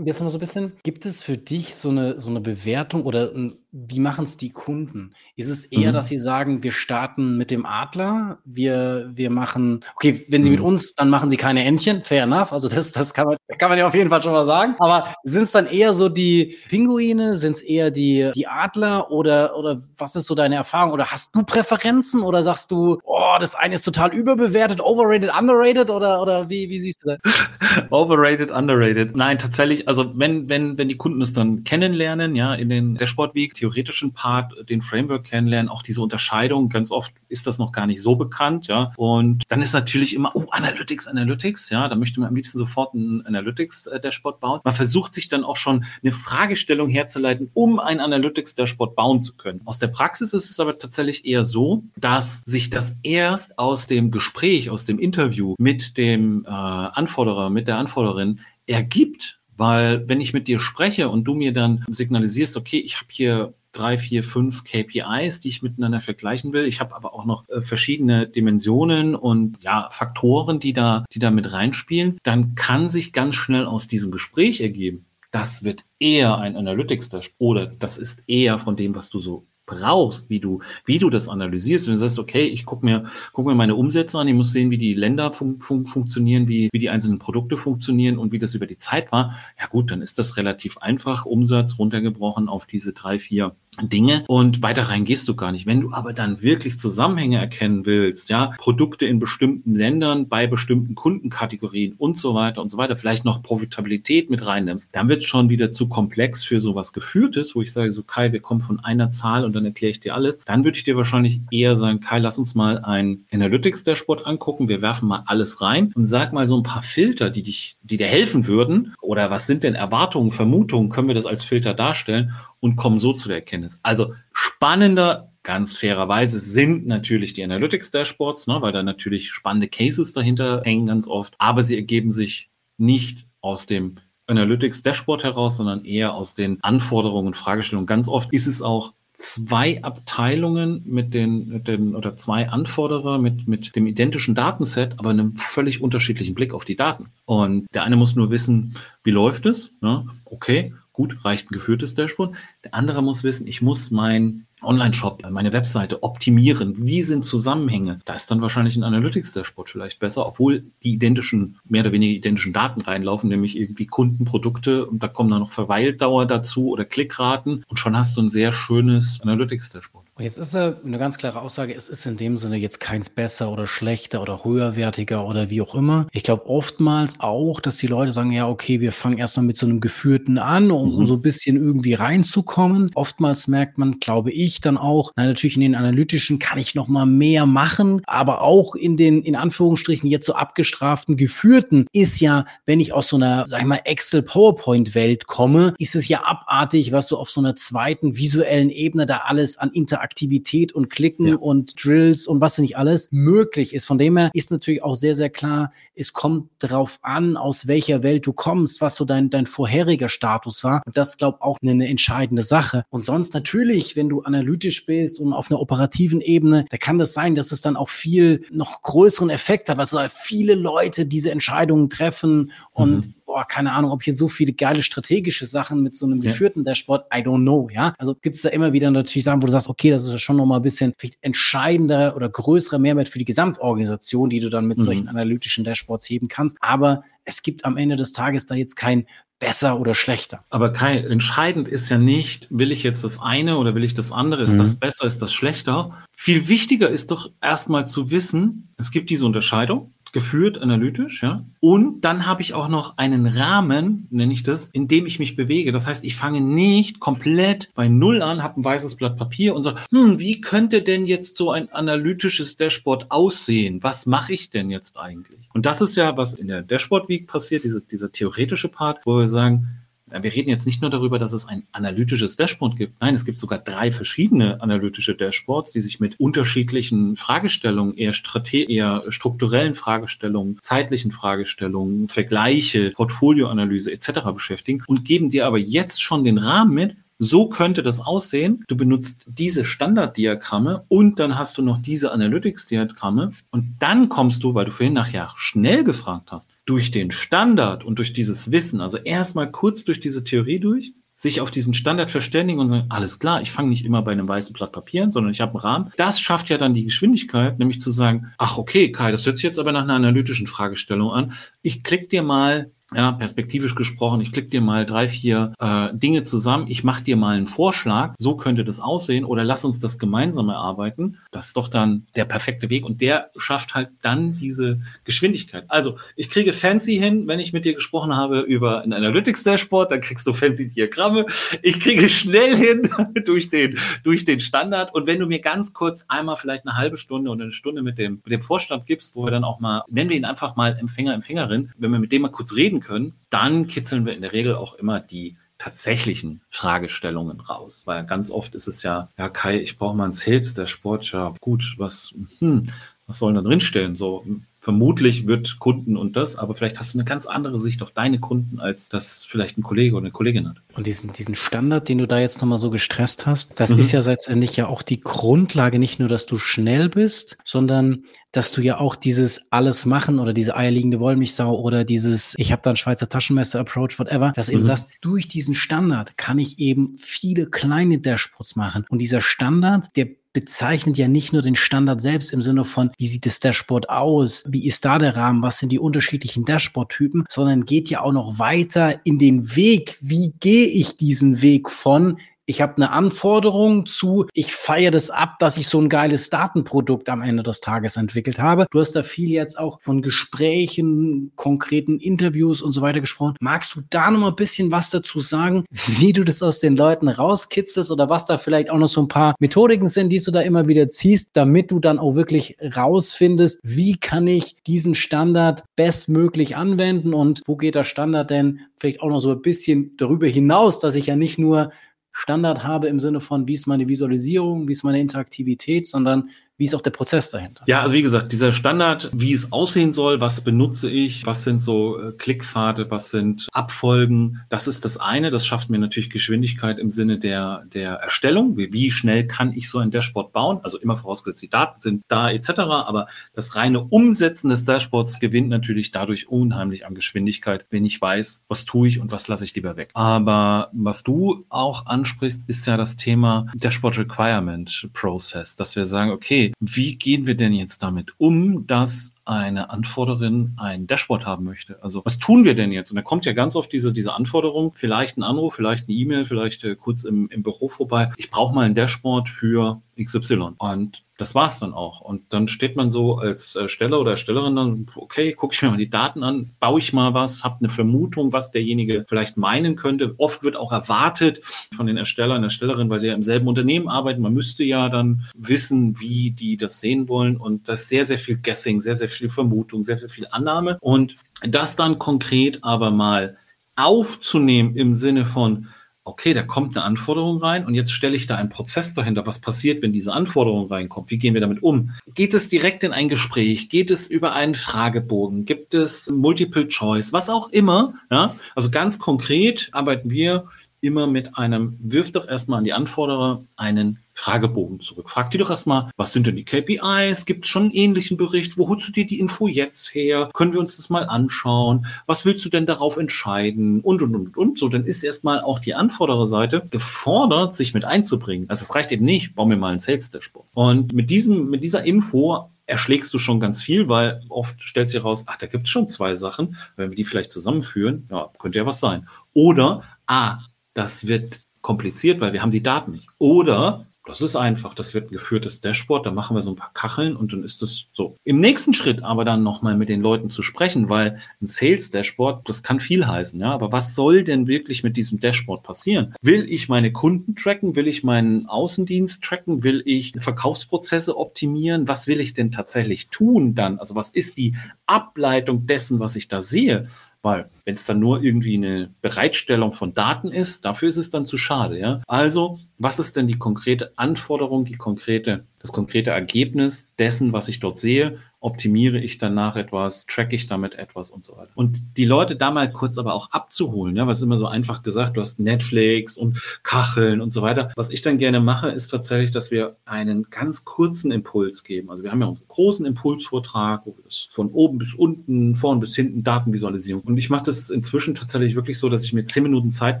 [0.04, 3.32] Jetzt noch so ein bisschen, gibt es für dich so eine, so eine Bewertung oder
[3.34, 3.54] ein
[3.88, 5.12] wie machen es die Kunden?
[5.36, 5.94] Ist es eher, mhm.
[5.94, 10.56] dass sie sagen, wir starten mit dem Adler, wir, wir machen, okay, wenn sie mhm.
[10.56, 13.68] mit uns, dann machen sie keine Entchen, fair enough, also das, das kann, man, kann
[13.68, 14.76] man ja auf jeden Fall schon mal sagen.
[14.78, 19.56] Aber sind es dann eher so die Pinguine, sind es eher die, die Adler oder,
[19.56, 20.92] oder was ist so deine Erfahrung?
[20.92, 25.90] Oder hast du Präferenzen oder sagst du, oh, das eine ist total überbewertet, overrated, underrated
[25.90, 27.18] oder, oder wie, wie siehst du das?
[27.90, 29.14] overrated, underrated.
[29.14, 33.34] Nein, tatsächlich, also wenn, wenn, wenn die Kunden es dann kennenlernen, ja, in den Dashboard
[33.34, 36.68] Week, theoretischen Part, den Framework kennenlernen, auch diese Unterscheidung.
[36.68, 38.92] Ganz oft ist das noch gar nicht so bekannt, ja.
[38.96, 41.88] Und dann ist natürlich immer, oh, Analytics, Analytics, ja.
[41.88, 44.60] Da möchte man am liebsten sofort ein Analytics-Dashboard bauen.
[44.64, 49.60] Man versucht sich dann auch schon eine Fragestellung herzuleiten, um ein Analytics-Dashboard bauen zu können.
[49.64, 54.10] Aus der Praxis ist es aber tatsächlich eher so, dass sich das erst aus dem
[54.10, 60.32] Gespräch, aus dem Interview mit dem äh, Anforderer, mit der Anforderin ergibt, weil wenn ich
[60.32, 64.64] mit dir spreche und du mir dann signalisierst, okay, ich habe hier drei, vier, fünf
[64.64, 66.64] KPIs, die ich miteinander vergleichen will.
[66.64, 71.30] Ich habe aber auch noch äh, verschiedene Dimensionen und ja, Faktoren, die da, die da
[71.30, 72.18] mit reinspielen.
[72.22, 77.66] Dann kann sich ganz schnell aus diesem Gespräch ergeben, das wird eher ein Analytics-Dashboard oder
[77.66, 81.86] das ist eher von dem, was du so brauchst, wie du, wie du das analysierst.
[81.86, 84.70] Wenn du sagst, okay, ich gucke mir, guck mir meine Umsätze an, ich muss sehen,
[84.70, 88.54] wie die Länder fun fun funktionieren, wie, wie die einzelnen Produkte funktionieren und wie das
[88.54, 89.36] über die Zeit war.
[89.60, 94.62] Ja gut, dann ist das relativ einfach, Umsatz runtergebrochen auf diese drei, vier Dinge und
[94.62, 95.66] weiter rein gehst du gar nicht.
[95.66, 100.94] Wenn du aber dann wirklich Zusammenhänge erkennen willst, ja, Produkte in bestimmten Ländern, bei bestimmten
[100.94, 105.28] Kundenkategorien und so weiter und so weiter, vielleicht noch Profitabilität mit reinnimmst, dann wird es
[105.28, 108.80] schon wieder zu komplex für sowas Geführtes, wo ich sage, so Kai, wir kommen von
[108.80, 110.40] einer Zahl und dann erkläre ich dir alles.
[110.44, 114.68] Dann würde ich dir wahrscheinlich eher sagen, Kai, lass uns mal ein Analytics-Dashboard angucken.
[114.68, 117.96] Wir werfen mal alles rein und sag mal so ein paar Filter, die dich, die
[117.96, 118.94] dir helfen würden.
[119.00, 120.88] Oder was sind denn Erwartungen, Vermutungen?
[120.88, 123.80] Können wir das als Filter darstellen und kommen so zu der Erkenntnis?
[123.82, 130.62] Also spannender Ganz fairerweise sind natürlich die Analytics-Dashboards, ne, weil da natürlich spannende Cases dahinter
[130.64, 133.94] hängen ganz oft, aber sie ergeben sich nicht aus dem
[134.26, 137.86] Analytics Dashboard heraus, sondern eher aus den Anforderungen und Fragestellungen.
[137.86, 143.48] Ganz oft ist es auch zwei Abteilungen mit den, mit den oder zwei Anforderer mit,
[143.48, 147.06] mit dem identischen Datenset, aber einem völlig unterschiedlichen Blick auf die Daten.
[147.24, 149.72] Und der eine muss nur wissen, wie läuft es?
[149.80, 150.06] Ne?
[150.24, 152.34] Okay, gut, reicht ein geführtes Dashboard.
[152.64, 156.86] Der andere muss wissen, ich muss mein Online-Shop, meine Webseite optimieren.
[156.86, 158.00] Wie sind Zusammenhänge?
[158.06, 162.54] Da ist dann wahrscheinlich ein Analytics-Dashboard vielleicht besser, obwohl die identischen, mehr oder weniger identischen
[162.54, 167.64] Daten reinlaufen, nämlich irgendwie Kunden, Produkte und da kommen dann noch Verweildauer dazu oder Klickraten
[167.68, 170.05] und schon hast du ein sehr schönes Analytics-Dashboard.
[170.18, 173.52] Und jetzt ist eine ganz klare Aussage, es ist in dem Sinne jetzt keins besser
[173.52, 176.06] oder schlechter oder höherwertiger oder wie auch immer.
[176.10, 179.66] Ich glaube oftmals auch, dass die Leute sagen, ja, okay, wir fangen erstmal mit so
[179.66, 181.06] einem Geführten an, um, um mhm.
[181.06, 182.90] so ein bisschen irgendwie reinzukommen.
[182.94, 186.88] Oftmals merkt man, glaube ich, dann auch, na, natürlich in den analytischen kann ich noch
[186.88, 192.46] mal mehr machen, aber auch in den, in Anführungsstrichen jetzt so abgestraften Geführten ist ja,
[192.64, 197.06] wenn ich aus so einer, sag ich mal, Excel-PowerPoint-Welt komme, ist es ja abartig, was
[197.06, 201.36] du auf so einer zweiten visuellen Ebene da alles an Interaktion Aktivität und Klicken ja.
[201.36, 203.86] und Drills und was nicht alles möglich ist.
[203.86, 208.04] Von dem her ist natürlich auch sehr, sehr klar, es kommt darauf an, aus welcher
[208.04, 210.80] Welt du kommst, was so dein, dein vorheriger Status war.
[210.86, 212.84] Und das, glaube ich, auch eine, eine entscheidende Sache.
[212.88, 217.12] Und sonst natürlich, wenn du analytisch bist und auf einer operativen Ebene, da kann das
[217.12, 221.32] sein, dass es dann auch viel noch größeren Effekt hat, weil so viele Leute diese
[221.32, 225.94] Entscheidungen treffen und mhm boah, keine Ahnung, ob hier so viele geile strategische Sachen mit
[225.94, 226.72] so einem geführten ja.
[226.72, 227.92] Dashboard, I don't know, ja.
[227.98, 230.16] Also gibt es da immer wieder natürlich Sachen, wo du sagst, okay, das ist ja
[230.18, 234.78] schon nochmal ein bisschen entscheidender oder größerer Mehrwert für die Gesamtorganisation, die du dann mit
[234.78, 234.82] mhm.
[234.84, 236.56] solchen analytischen Dashboards heben kannst.
[236.62, 239.04] Aber es gibt am Ende des Tages da jetzt kein
[239.38, 240.42] besser oder schlechter.
[240.48, 244.12] Aber Kai, entscheidend ist ja nicht, will ich jetzt das eine oder will ich das
[244.12, 244.44] andere?
[244.44, 244.58] Ist mhm.
[244.58, 245.92] das besser, ist das schlechter?
[246.16, 251.44] Viel wichtiger ist doch erstmal zu wissen, es gibt diese Unterscheidung geführt analytisch, ja.
[251.60, 255.36] Und dann habe ich auch noch einen Rahmen, nenne ich das, in dem ich mich
[255.36, 255.72] bewege.
[255.72, 259.62] Das heißt, ich fange nicht komplett bei Null an, habe ein weißes Blatt Papier und
[259.62, 263.82] sage, hm, wie könnte denn jetzt so ein analytisches Dashboard aussehen?
[263.82, 265.48] Was mache ich denn jetzt eigentlich?
[265.52, 269.18] Und das ist ja, was in der Dashboard Week passiert, diese, dieser theoretische Part, wo
[269.18, 269.68] wir sagen,
[270.08, 273.00] wir reden jetzt nicht nur darüber, dass es ein analytisches Dashboard gibt.
[273.00, 278.14] Nein, es gibt sogar drei verschiedene analytische Dashboards, die sich mit unterschiedlichen Fragestellungen, eher,
[278.52, 284.20] eher strukturellen Fragestellungen, zeitlichen Fragestellungen, Vergleiche, Portfolioanalyse etc.
[284.32, 288.64] beschäftigen und geben dir aber jetzt schon den Rahmen mit, so könnte das aussehen.
[288.68, 294.54] Du benutzt diese Standarddiagramme und dann hast du noch diese Analytics-Diagramme und dann kommst du,
[294.54, 298.98] weil du vorhin nachher schnell gefragt hast, durch den Standard und durch dieses Wissen, also
[298.98, 303.40] erstmal kurz durch diese Theorie durch, sich auf diesen Standard verständigen und sagen, alles klar,
[303.40, 305.92] ich fange nicht immer bei einem weißen Blatt Papier, sondern ich habe einen Rahmen.
[305.96, 309.44] Das schafft ja dann die Geschwindigkeit, nämlich zu sagen, ach okay, Kai, das hört sich
[309.44, 311.32] jetzt aber nach einer analytischen Fragestellung an.
[311.62, 316.22] Ich klicke dir mal ja, perspektivisch gesprochen, ich klicke dir mal drei, vier äh, Dinge
[316.22, 319.98] zusammen, ich mache dir mal einen Vorschlag, so könnte das aussehen oder lass uns das
[319.98, 321.18] gemeinsam erarbeiten.
[321.32, 325.64] Das ist doch dann der perfekte Weg und der schafft halt dann diese Geschwindigkeit.
[325.66, 329.90] Also ich kriege fancy hin, wenn ich mit dir gesprochen habe über ein Analytics Dashboard,
[329.90, 331.26] dann kriegst du fancy Diagramme.
[331.62, 332.88] Ich kriege schnell hin
[333.24, 336.96] durch den, durch den Standard und wenn du mir ganz kurz einmal vielleicht eine halbe
[336.96, 339.82] Stunde oder eine Stunde mit dem, mit dem Vorstand gibst, wo wir dann auch mal,
[339.88, 342.80] nennen wir ihn einfach mal Empfänger, Empfängerin, wenn wir mit dem mal kurz reden reden
[342.80, 347.82] können, dann kitzeln wir in der Regel auch immer die tatsächlichen Fragestellungen raus.
[347.86, 351.12] Weil ganz oft ist es ja, ja Kai, ich brauche mal einen Sales, der Sport,
[351.12, 352.66] ja gut, was, hm,
[353.06, 353.96] was soll da drinstehen?
[353.96, 354.24] So,
[354.66, 358.18] vermutlich wird Kunden und das, aber vielleicht hast du eine ganz andere Sicht auf deine
[358.18, 360.56] Kunden, als das vielleicht ein Kollege oder eine Kollegin hat.
[360.74, 363.78] Und diesen, diesen Standard, den du da jetzt nochmal so gestresst hast, das mhm.
[363.78, 368.50] ist ja letztendlich ja auch die Grundlage, nicht nur, dass du schnell bist, sondern dass
[368.50, 372.70] du ja auch dieses alles machen oder diese eierliegende Wollmilchsau oder dieses ich habe da
[372.70, 374.64] ein Schweizer Taschenmesser-Approach, whatever, dass eben mhm.
[374.64, 378.84] sagst, durch diesen Standard kann ich eben viele kleine Dashboards machen.
[378.88, 383.06] Und dieser Standard, der bezeichnet ja nicht nur den Standard selbst im Sinne von, wie
[383.06, 387.64] sieht das Dashboard aus, wie ist da der Rahmen, was sind die unterschiedlichen Dashboard-Typen, sondern
[387.64, 392.60] geht ja auch noch weiter in den Weg, wie gehe ich diesen Weg von ich
[392.60, 397.20] habe eine Anforderung zu, ich feiere das ab, dass ich so ein geiles Datenprodukt am
[397.20, 398.66] Ende des Tages entwickelt habe.
[398.70, 403.34] Du hast da viel jetzt auch von Gesprächen, konkreten Interviews und so weiter gesprochen.
[403.40, 406.76] Magst du da noch mal ein bisschen was dazu sagen, wie du das aus den
[406.76, 410.30] Leuten rauskitzelst oder was da vielleicht auch noch so ein paar Methodiken sind, die du
[410.30, 415.64] da immer wieder ziehst, damit du dann auch wirklich rausfindest, wie kann ich diesen Standard
[415.74, 420.26] bestmöglich anwenden und wo geht der Standard denn vielleicht auch noch so ein bisschen darüber
[420.26, 421.70] hinaus, dass ich ja nicht nur
[422.18, 426.64] Standard habe im Sinne von, wie ist meine Visualisierung, wie ist meine Interaktivität, sondern wie
[426.64, 427.64] ist auch der Prozess dahinter?
[427.66, 431.60] Ja, also wie gesagt, dieser Standard, wie es aussehen soll, was benutze ich, was sind
[431.60, 435.30] so äh, Klickpfade, was sind Abfolgen, das ist das eine.
[435.30, 438.56] Das schafft mir natürlich Geschwindigkeit im Sinne der, der Erstellung.
[438.56, 440.60] Wie, wie schnell kann ich so ein Dashboard bauen?
[440.62, 442.50] Also immer vorausgesetzt, die Daten sind da etc.
[442.58, 448.44] Aber das reine Umsetzen des Dashboards gewinnt natürlich dadurch unheimlich an Geschwindigkeit, wenn ich weiß,
[448.48, 449.90] was tue ich und was lasse ich lieber weg.
[449.92, 456.10] Aber was du auch ansprichst, ist ja das Thema Dashboard Requirement Process, dass wir sagen,
[456.10, 461.82] okay, wie gehen wir denn jetzt damit um, dass eine Anforderin ein Dashboard haben möchte.
[461.82, 462.90] Also was tun wir denn jetzt?
[462.90, 466.24] Und da kommt ja ganz oft diese, diese Anforderung, vielleicht ein Anruf, vielleicht eine E-Mail,
[466.24, 468.12] vielleicht äh, kurz im, im Büro vorbei.
[468.16, 470.52] Ich brauche mal ein Dashboard für XY.
[470.58, 472.00] Und das war's dann auch.
[472.00, 475.76] Und dann steht man so als Steller oder Erstellerin dann, okay, gucke ich mir mal
[475.76, 480.14] die Daten an, baue ich mal was, habe eine Vermutung, was derjenige vielleicht meinen könnte.
[480.18, 481.40] Oft wird auch erwartet
[481.74, 484.20] von den Erstellern, Erstellerinnen, weil sie ja im selben Unternehmen arbeiten.
[484.20, 487.36] Man müsste ja dann wissen, wie die das sehen wollen.
[487.36, 490.76] Und das ist sehr, sehr viel Guessing, sehr, sehr viel Vermutung, sehr, sehr viel Annahme.
[490.80, 493.38] Und das dann konkret aber mal
[493.74, 495.68] aufzunehmen im Sinne von,
[496.06, 499.26] okay, da kommt eine Anforderung rein und jetzt stelle ich da einen Prozess dahinter.
[499.26, 501.10] Was passiert, wenn diese Anforderung reinkommt?
[501.10, 501.90] Wie gehen wir damit um?
[502.14, 503.68] Geht es direkt in ein Gespräch?
[503.68, 505.44] Geht es über einen Fragebogen?
[505.44, 507.12] Gibt es Multiple Choice?
[507.12, 507.94] Was auch immer.
[508.10, 508.36] Ja?
[508.54, 510.46] Also ganz konkret arbeiten wir
[510.80, 515.10] immer mit einem, wirf doch erstmal an die Anforderer einen Fragebogen zurück.
[515.10, 517.26] Frag die doch erstmal, was sind denn die KPIs?
[517.26, 518.56] Gibt es schon einen ähnlichen Bericht?
[518.56, 520.30] Wo holst du dir die Info jetzt her?
[520.32, 521.86] Können wir uns das mal anschauen?
[522.06, 523.80] Was willst du denn darauf entscheiden?
[523.82, 524.58] Und, und, und, und.
[524.58, 528.48] So, dann ist erstmal auch die Anfordererseite gefordert, sich mit einzubringen.
[528.48, 530.46] Also es reicht eben nicht, bau mir mal ein Sales Dashboard.
[530.54, 534.98] Und mit diesem, mit dieser Info erschlägst du schon ganz viel, weil oft stellt sich
[534.98, 536.56] heraus, ach, da gibt es schon zwei Sachen.
[536.76, 539.08] Wenn wir die vielleicht zusammenführen, ja, könnte ja was sein.
[539.34, 540.38] Oder, ah,
[540.74, 543.08] das wird kompliziert, weil wir haben die Daten nicht.
[543.18, 544.74] Oder Das ist einfach.
[544.74, 546.06] Das wird ein geführtes Dashboard.
[546.06, 548.16] Da machen wir so ein paar Kacheln und dann ist es so.
[548.24, 552.48] Im nächsten Schritt aber dann nochmal mit den Leuten zu sprechen, weil ein Sales Dashboard,
[552.48, 553.52] das kann viel heißen, ja.
[553.52, 556.14] Aber was soll denn wirklich mit diesem Dashboard passieren?
[556.22, 557.74] Will ich meine Kunden tracken?
[557.74, 559.64] Will ich meinen Außendienst tracken?
[559.64, 561.88] Will ich Verkaufsprozesse optimieren?
[561.88, 563.78] Was will ich denn tatsächlich tun dann?
[563.80, 564.54] Also was ist die
[564.86, 566.88] Ableitung dessen, was ich da sehe?
[567.26, 571.26] Weil wenn es dann nur irgendwie eine Bereitstellung von Daten ist, dafür ist es dann
[571.26, 571.76] zu schade.
[571.76, 572.00] Ja?
[572.06, 577.58] Also, was ist denn die konkrete Anforderung, die konkrete, das konkrete Ergebnis dessen, was ich
[577.58, 578.20] dort sehe?
[578.46, 581.50] Optimiere ich danach etwas, tracke ich damit etwas und so weiter.
[581.56, 585.16] Und die Leute da mal kurz aber auch abzuholen, ja, was immer so einfach gesagt,
[585.16, 587.72] du hast Netflix und Kacheln und so weiter.
[587.74, 591.90] Was ich dann gerne mache, ist tatsächlich, dass wir einen ganz kurzen Impuls geben.
[591.90, 595.80] Also wir haben ja unseren großen Impulsvortrag, wo wir das von oben bis unten, vorn
[595.80, 597.02] bis hinten Datenvisualisierung.
[597.02, 600.00] Und ich mache das inzwischen tatsächlich wirklich so, dass ich mir zehn Minuten Zeit